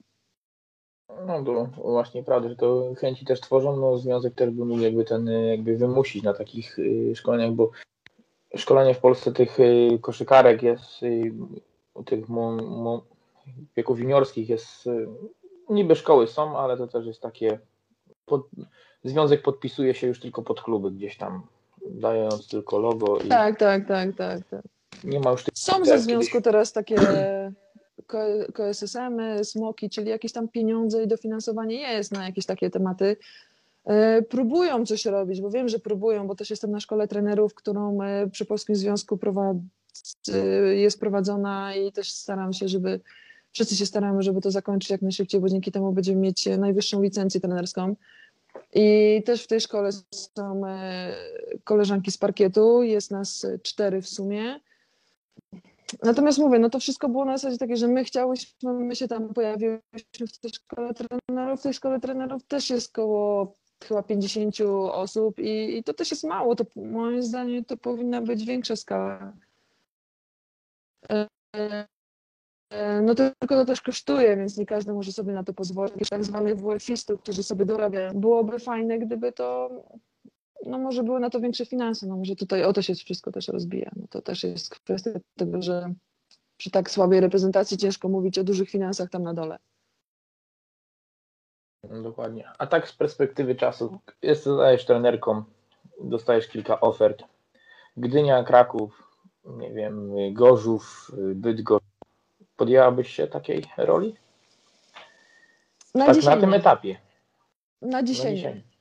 No 1.27 1.43
to 1.43 1.67
właśnie 1.81 2.23
prawda, 2.23 2.49
że 2.49 2.55
to 2.55 2.93
chęci 2.97 3.25
też 3.25 3.41
tworzą, 3.41 3.77
no 3.77 3.97
związek 3.97 4.35
też 4.35 4.49
by 4.49 4.65
mógł 4.65 4.81
jakby 4.81 5.05
ten 5.05 5.27
jakby 5.27 5.77
wymusić 5.77 6.23
na 6.23 6.33
takich 6.33 6.79
y, 6.79 7.15
szkoleniach, 7.15 7.51
bo 7.51 7.71
szkolenie 8.55 8.93
w 8.93 8.99
Polsce 8.99 9.31
tych 9.31 9.59
y, 9.59 9.99
koszykarek 10.01 10.63
jest 10.63 11.03
y, 11.03 11.33
tych 12.05 12.25
wieków 13.77 13.99
juniorskich 13.99 14.49
jest 14.49 14.89
niby 15.69 15.95
szkoły 15.95 16.27
są, 16.27 16.57
ale 16.57 16.77
to 16.77 16.87
też 16.87 17.05
jest 17.05 17.21
takie 17.21 17.59
pod, 18.25 18.47
związek 19.03 19.41
podpisuje 19.41 19.93
się 19.93 20.07
już 20.07 20.19
tylko 20.19 20.41
pod 20.41 20.61
kluby 20.61 20.91
gdzieś 20.91 21.17
tam 21.17 21.47
dając 21.89 22.47
tylko 22.47 22.79
logo. 22.79 23.19
I 23.19 23.27
tak, 23.27 23.59
tak, 23.59 23.87
tak, 23.87 24.15
tak, 24.15 24.39
tak. 24.49 24.61
Nie 25.03 25.19
ma 25.19 25.31
już 25.31 25.43
tych 25.43 25.53
Są 25.57 25.85
ze 25.85 25.99
związku 25.99 26.31
kiedyś... 26.31 26.43
teraz 26.43 26.73
takie 26.73 26.95
KSSM-y, 28.53 29.45
smoki, 29.45 29.89
czyli 29.89 30.09
jakieś 30.09 30.31
tam 30.31 30.47
pieniądze 30.47 31.03
i 31.03 31.07
dofinansowanie 31.07 31.75
jest 31.75 32.11
na 32.11 32.25
jakieś 32.25 32.45
takie 32.45 32.69
tematy. 32.69 33.17
E, 33.85 34.21
próbują 34.21 34.85
coś 34.85 35.05
robić, 35.05 35.41
bo 35.41 35.49
wiem, 35.49 35.69
że 35.69 35.79
próbują, 35.79 36.27
bo 36.27 36.35
też 36.35 36.49
jestem 36.49 36.71
na 36.71 36.79
szkole 36.79 37.07
trenerów, 37.07 37.53
którą 37.53 38.01
e, 38.01 38.27
przy 38.27 38.45
Polskim 38.45 38.75
Związku 38.75 39.19
jest 40.75 40.99
prowadzona 40.99 41.75
i 41.75 41.91
też 41.91 42.11
staram 42.11 42.53
się, 42.53 42.67
żeby 42.67 42.99
wszyscy 43.51 43.75
się 43.75 43.85
staramy, 43.85 44.23
żeby 44.23 44.41
to 44.41 44.51
zakończyć 44.51 44.89
jak 44.89 45.01
najszybciej, 45.01 45.41
bo 45.41 45.49
dzięki 45.49 45.71
temu 45.71 45.91
będziemy 45.91 46.21
mieć 46.21 46.45
najwyższą 46.57 47.01
licencję 47.01 47.41
trenerską. 47.41 47.95
I 48.73 49.23
też 49.25 49.43
w 49.43 49.47
tej 49.47 49.61
szkole 49.61 49.89
są 50.11 50.67
e, 50.67 51.15
koleżanki 51.63 52.11
z 52.11 52.17
parkietu, 52.17 52.83
jest 52.83 53.11
nas 53.11 53.47
cztery 53.63 54.01
w 54.01 54.07
sumie. 54.07 54.59
Natomiast 56.03 56.39
mówię, 56.39 56.59
no 56.59 56.69
to 56.69 56.79
wszystko 56.79 57.09
było 57.09 57.25
na 57.25 57.37
zasadzie 57.37 57.57
takie, 57.57 57.77
że 57.77 57.87
my 57.87 58.03
chciałyśmy, 58.03 58.73
my 58.73 58.95
się 58.95 59.07
tam 59.07 59.33
pojawiłyśmy 59.33 60.27
w 60.33 60.39
tej 60.39 60.51
szkole 60.51 60.93
trenerów. 60.93 61.59
W 61.59 61.63
tej 61.63 61.73
szkole 61.73 61.99
trenerów 61.99 62.43
też 62.43 62.69
jest 62.69 62.89
około 62.89 63.53
chyba 63.83 64.03
50 64.03 64.55
osób 64.91 65.39
i, 65.39 65.77
i 65.77 65.83
to 65.83 65.93
też 65.93 66.11
jest 66.11 66.23
mało. 66.23 66.55
To 66.55 66.65
moim 66.75 67.23
zdaniem 67.23 67.65
to 67.65 67.77
powinna 67.77 68.21
być 68.21 68.45
większa 68.45 68.75
skala. 68.75 69.33
E, 72.75 73.01
no 73.01 73.15
tylko 73.15 73.47
to 73.47 73.65
też 73.65 73.81
kosztuje, 73.81 74.37
więc 74.37 74.57
nie 74.57 74.65
każdy 74.65 74.93
może 74.93 75.11
sobie 75.11 75.33
na 75.33 75.43
to 75.43 75.53
pozwolić. 75.53 76.09
Tak 76.09 76.23
zwanych 76.23 76.55
WF-istów, 76.55 77.21
którzy 77.21 77.43
sobie 77.43 77.65
dorabiają. 77.65 78.13
Byłoby 78.13 78.59
fajne, 78.59 78.99
gdyby 78.99 79.31
to, 79.31 79.69
no 80.65 80.77
może 80.77 81.03
były 81.03 81.19
na 81.19 81.29
to 81.29 81.39
większe 81.39 81.65
finanse, 81.65 82.07
no 82.07 82.17
może 82.17 82.35
tutaj 82.35 82.63
o 82.63 82.73
to 82.73 82.81
się 82.81 82.95
wszystko 82.95 83.31
też 83.31 83.47
rozbija. 83.47 83.91
No 83.95 84.07
to 84.09 84.21
też 84.21 84.43
jest 84.43 84.69
kwestia 84.69 85.11
tego, 85.37 85.61
że 85.61 85.93
przy 86.57 86.71
tak 86.71 86.91
słabej 86.91 87.19
reprezentacji 87.19 87.77
ciężko 87.77 88.09
mówić 88.09 88.39
o 88.39 88.43
dużych 88.43 88.69
finansach 88.69 89.09
tam 89.09 89.23
na 89.23 89.33
dole. 89.33 89.57
Dokładnie. 92.03 92.49
A 92.57 92.67
tak 92.67 92.87
z 92.89 92.95
perspektywy 92.95 93.55
czasu, 93.55 93.99
jesteś 94.21 94.85
trenerką, 94.85 95.43
dostajesz 96.03 96.47
kilka 96.47 96.81
ofert. 96.81 97.23
Gdynia, 97.97 98.43
Kraków, 98.43 99.03
nie 99.45 99.73
wiem, 99.73 100.11
Gorzów, 100.33 101.11
Bydgoszcz. 101.35 101.94
Podjęłabyś 102.57 103.09
się 103.13 103.27
takiej 103.27 103.63
roli? 103.77 104.15
Na, 105.95 106.05
tak, 106.05 106.23
na 106.23 106.37
tym 106.37 106.49
nie. 106.49 106.55
etapie. 106.55 106.97
Na 107.81 108.03
dzisiaj, 108.03 108.31
na 108.31 108.35
dzisiaj, 108.35 108.55
nie. 108.55 108.75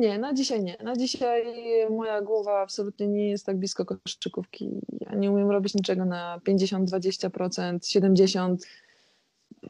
Nie, 0.00 0.18
na 0.18 0.34
dzisiaj 0.34 0.62
nie. 0.62 0.76
Na 0.82 0.96
dzisiaj 0.96 1.44
moja 1.90 2.22
głowa 2.22 2.60
absolutnie 2.60 3.08
nie 3.08 3.30
jest 3.30 3.46
tak 3.46 3.58
blisko 3.58 3.84
koszykówki. 3.84 4.80
Ja 5.00 5.14
nie 5.14 5.30
umiem 5.30 5.50
robić 5.50 5.74
niczego 5.74 6.04
na 6.04 6.40
50, 6.44 6.90
20%, 6.90 7.78
70% 7.78 8.56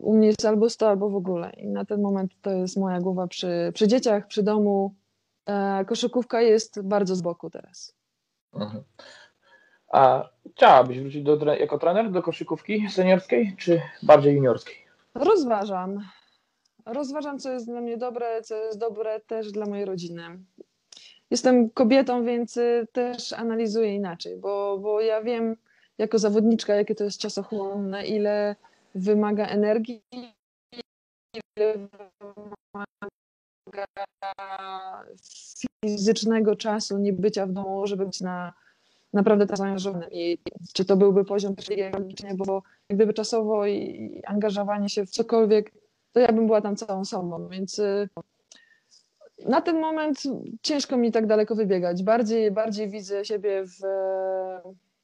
u 0.00 0.16
mnie 0.16 0.26
jest 0.26 0.44
albo 0.44 0.70
100, 0.70 0.88
albo 0.88 1.10
w 1.10 1.16
ogóle. 1.16 1.50
I 1.50 1.68
na 1.68 1.84
ten 1.84 2.02
moment 2.02 2.32
to 2.42 2.50
jest 2.50 2.76
moja 2.76 3.00
głowa 3.00 3.26
przy, 3.26 3.70
przy 3.74 3.88
dzieciach, 3.88 4.26
przy 4.26 4.42
domu. 4.42 4.94
E, 5.46 5.84
koszykówka 5.84 6.42
jest 6.42 6.82
bardzo 6.82 7.16
z 7.16 7.22
boku 7.22 7.50
teraz. 7.50 7.94
Mhm. 8.54 8.84
A 9.88 10.28
chciałabyś 10.52 11.00
wrócić 11.00 11.22
do, 11.22 11.54
jako 11.54 11.78
trener 11.78 12.10
do 12.10 12.22
koszykówki 12.22 12.90
seniorskiej, 12.90 13.54
czy 13.58 13.80
bardziej 14.02 14.34
juniorskiej? 14.34 14.74
Rozważam. 15.14 16.08
Rozważam, 16.86 17.38
co 17.38 17.52
jest 17.52 17.66
dla 17.66 17.80
mnie 17.80 17.96
dobre, 17.96 18.42
co 18.42 18.56
jest 18.56 18.78
dobre 18.78 19.20
też 19.20 19.52
dla 19.52 19.66
mojej 19.66 19.84
rodziny. 19.84 20.22
Jestem 21.30 21.70
kobietą, 21.70 22.24
więc 22.24 22.56
y, 22.56 22.86
też 22.92 23.32
analizuję 23.32 23.94
inaczej, 23.94 24.36
bo, 24.36 24.78
bo 24.78 25.00
ja 25.00 25.22
wiem 25.22 25.56
jako 25.98 26.18
zawodniczka, 26.18 26.74
jakie 26.74 26.94
to 26.94 27.04
jest 27.04 27.20
czasochłonne, 27.20 28.06
ile 28.06 28.56
wymaga 28.94 29.46
energii, 29.46 30.02
wymaga 31.56 32.84
fizycznego 35.84 36.56
czasu, 36.56 36.98
nie 36.98 37.12
bycia 37.12 37.46
w 37.46 37.52
domu, 37.52 37.86
żeby 37.86 38.06
być 38.06 38.20
na 38.20 38.52
naprawdę 39.12 39.46
tak 39.46 39.56
zaangażowany. 39.56 40.06
I 40.10 40.38
czy 40.72 40.84
to 40.84 40.96
byłby 40.96 41.24
poziom 41.24 41.54
nie, 42.24 42.34
bo 42.34 42.62
gdyby 42.88 43.14
czasowo 43.14 43.66
i 43.66 44.22
angażowanie 44.26 44.88
się 44.88 45.06
w 45.06 45.10
cokolwiek, 45.10 45.72
to 46.12 46.20
ja 46.20 46.32
bym 46.32 46.46
była 46.46 46.60
tam 46.60 46.76
całą 46.76 47.04
sobą, 47.04 47.48
więc 47.48 47.78
y, 47.78 48.08
na 49.48 49.60
ten 49.60 49.80
moment 49.80 50.22
ciężko 50.62 50.96
mi 50.96 51.12
tak 51.12 51.26
daleko 51.26 51.54
wybiegać. 51.54 52.02
Bardziej, 52.02 52.50
bardziej 52.50 52.88
widzę 52.88 53.24
siebie 53.24 53.64
w 53.64 53.82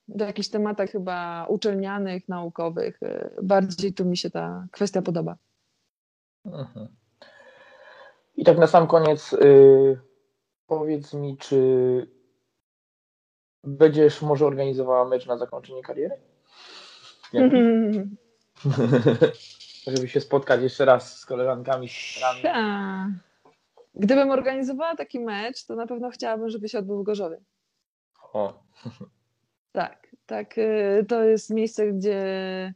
do 0.09 0.25
jakichś 0.25 0.49
tematach 0.49 0.91
chyba 0.91 1.47
uczelnianych, 1.49 2.29
naukowych. 2.29 3.03
Y, 3.03 3.31
bardziej 3.43 3.93
tu 3.93 4.05
mi 4.05 4.17
się 4.17 4.31
ta 4.31 4.67
kwestia 4.71 5.03
podoba. 5.03 5.37
Mhm. 6.45 6.89
I 8.37 8.45
tak 8.45 8.59
na 8.59 8.67
sam 8.67 8.87
koniec 8.87 9.33
yy, 9.33 10.01
powiedz 10.67 11.15
mi, 11.15 11.37
czy 11.37 11.57
będziesz 13.67 14.23
może 14.23 14.47
organizowała 14.47 15.05
mecz 15.05 15.27
na 15.27 15.39
zakończenie 15.39 15.83
kariery? 15.83 16.17
Żeby 19.87 20.09
się 20.09 20.21
spotkać 20.21 20.63
jeszcze 20.63 20.85
raz 20.85 21.19
z 21.19 21.27
koleżankami. 21.27 21.89
Ta. 22.43 23.07
Gdybym 23.95 24.31
organizowała 24.31 24.97
taki 24.97 25.21
mecz, 25.21 25.67
to 25.67 25.77
na 25.77 25.87
pewno 25.87 26.11
chciałabym, 26.11 26.51
żeby 26.51 26.69
się 26.69 26.79
odbył 26.79 27.01
w 27.01 27.05
Gorzowie. 27.05 27.41
O. 28.33 28.63
Tak, 29.73 30.09
tak. 30.27 30.59
Y, 30.59 31.05
to 31.09 31.25
jest 31.25 31.51
miejsce, 31.51 31.93
gdzie, 31.93 32.75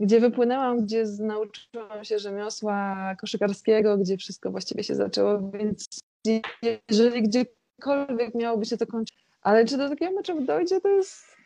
gdzie 0.00 0.20
wypłynęłam, 0.20 0.84
gdzie 0.84 1.04
nauczyłam 1.20 2.04
się 2.04 2.18
rzemiosła 2.18 2.96
koszykarskiego, 3.20 3.98
gdzie 3.98 4.16
wszystko 4.16 4.50
właściwie 4.50 4.84
się 4.84 4.94
zaczęło, 4.94 5.50
więc 5.50 6.00
jeżeli 6.90 7.22
gdziekolwiek 7.22 8.34
miałoby 8.34 8.64
się 8.64 8.76
to 8.76 8.86
kończyć, 8.86 9.23
ale 9.44 9.64
czy 9.64 9.76
do 9.76 9.88
takiego 9.88 10.12
meczu 10.12 10.40
dojdzie, 10.40 10.80
to 10.80 10.88
jest, 10.88 11.36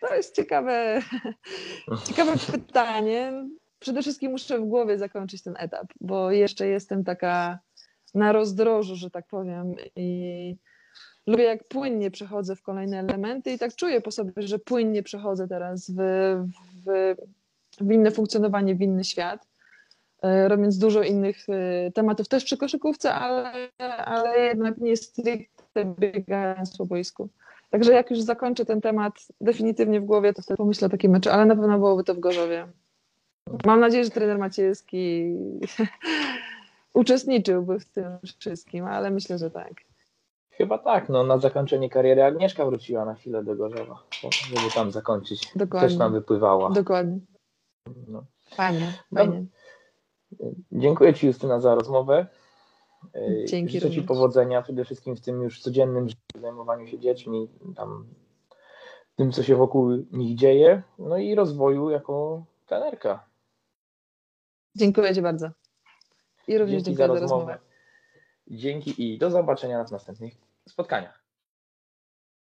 to 0.00 0.14
jest 0.14 0.36
ciekawe, 0.36 1.02
ciekawe 2.08 2.32
pytanie. 2.52 3.48
Przede 3.78 4.02
wszystkim 4.02 4.30
muszę 4.30 4.58
w 4.58 4.64
głowie 4.64 4.98
zakończyć 4.98 5.42
ten 5.42 5.54
etap, 5.58 5.86
bo 6.00 6.30
jeszcze 6.30 6.66
jestem 6.66 7.04
taka 7.04 7.58
na 8.14 8.32
rozdrożu, 8.32 8.96
że 8.96 9.10
tak 9.10 9.26
powiem 9.26 9.74
i 9.96 10.56
lubię 11.26 11.44
jak 11.44 11.68
płynnie 11.68 12.10
przechodzę 12.10 12.56
w 12.56 12.62
kolejne 12.62 12.98
elementy 12.98 13.52
i 13.52 13.58
tak 13.58 13.74
czuję 13.76 14.00
po 14.00 14.10
sobie, 14.10 14.32
że 14.36 14.58
płynnie 14.58 15.02
przechodzę 15.02 15.48
teraz 15.48 15.90
w, 15.90 15.96
w, 16.86 17.14
w 17.80 17.92
inne 17.92 18.10
funkcjonowanie, 18.10 18.74
w 18.74 18.80
inny 18.80 19.04
świat, 19.04 19.48
e, 20.22 20.48
robiąc 20.48 20.78
dużo 20.78 21.02
innych 21.02 21.36
e, 21.48 21.90
tematów 21.92 22.28
też 22.28 22.44
przy 22.44 22.56
koszykówce, 22.56 23.14
ale, 23.14 23.52
ale 23.98 24.38
jednak 24.38 24.78
nie 24.78 24.96
stricte 24.96 25.61
biegając 25.98 26.76
po 26.76 26.86
boisku. 26.86 27.28
Także 27.70 27.92
jak 27.92 28.10
już 28.10 28.20
zakończę 28.20 28.64
ten 28.64 28.80
temat 28.80 29.14
definitywnie 29.40 30.00
w 30.00 30.04
głowie, 30.04 30.32
to 30.32 30.42
wtedy 30.42 30.56
pomyślę 30.56 30.86
o 30.86 30.90
takim 30.90 31.12
meczu, 31.12 31.30
ale 31.30 31.46
na 31.46 31.56
pewno 31.56 31.78
byłoby 31.78 32.04
to 32.04 32.14
w 32.14 32.20
Gorzowie. 32.20 32.68
Mam 33.66 33.80
nadzieję, 33.80 34.04
że 34.04 34.10
trener 34.10 34.38
Maciejski 34.38 35.34
uczestniczyłby 36.94 37.80
w 37.80 37.84
tym 37.84 38.18
wszystkim, 38.38 38.84
ale 38.84 39.10
myślę, 39.10 39.38
że 39.38 39.50
tak. 39.50 39.72
Chyba 40.50 40.78
tak, 40.78 41.08
no 41.08 41.24
na 41.24 41.38
zakończenie 41.38 41.90
kariery 41.90 42.24
Agnieszka 42.24 42.66
wróciła 42.66 43.04
na 43.04 43.14
chwilę 43.14 43.44
do 43.44 43.56
Gorzowa, 43.56 44.02
żeby 44.54 44.70
tam 44.74 44.90
zakończyć. 44.90 45.52
Dokładnie. 45.56 45.88
Też 45.88 45.98
tam 45.98 46.12
wypływała. 46.12 46.70
Dokładnie. 46.70 47.18
No. 48.08 48.24
Fajnie, 48.54 48.92
fajnie. 49.14 49.44
Dziękuję 50.72 51.14
Ci 51.14 51.26
Justyna 51.26 51.60
za 51.60 51.74
rozmowę. 51.74 52.26
Dzięki 53.46 53.80
Życzę 53.80 53.90
Ci 53.90 54.02
powodzenia 54.02 54.62
przede 54.62 54.84
wszystkim 54.84 55.16
w 55.16 55.20
tym 55.20 55.42
już 55.42 55.60
codziennym 55.60 56.06
zajmowaniu 56.40 56.86
się 56.86 56.98
dziećmi, 56.98 57.48
tam 57.76 58.06
tym, 59.16 59.32
co 59.32 59.42
się 59.42 59.56
wokół 59.56 59.90
nich 60.12 60.36
dzieje, 60.36 60.82
no 60.98 61.18
i 61.18 61.34
rozwoju 61.34 61.90
jako 61.90 62.44
trenerka. 62.66 63.26
Dziękuję 64.76 65.14
Ci 65.14 65.22
bardzo. 65.22 65.50
I 66.48 66.58
również 66.58 66.82
Dzięki 66.82 66.98
dziękuję 66.98 67.08
za, 67.08 67.14
za 67.14 67.20
rozmowę. 67.20 67.58
Dzięki 68.46 69.12
i 69.12 69.18
do 69.18 69.30
zobaczenia 69.30 69.78
na 69.82 69.90
następnych 69.90 70.34
spotkaniach. 70.68 71.21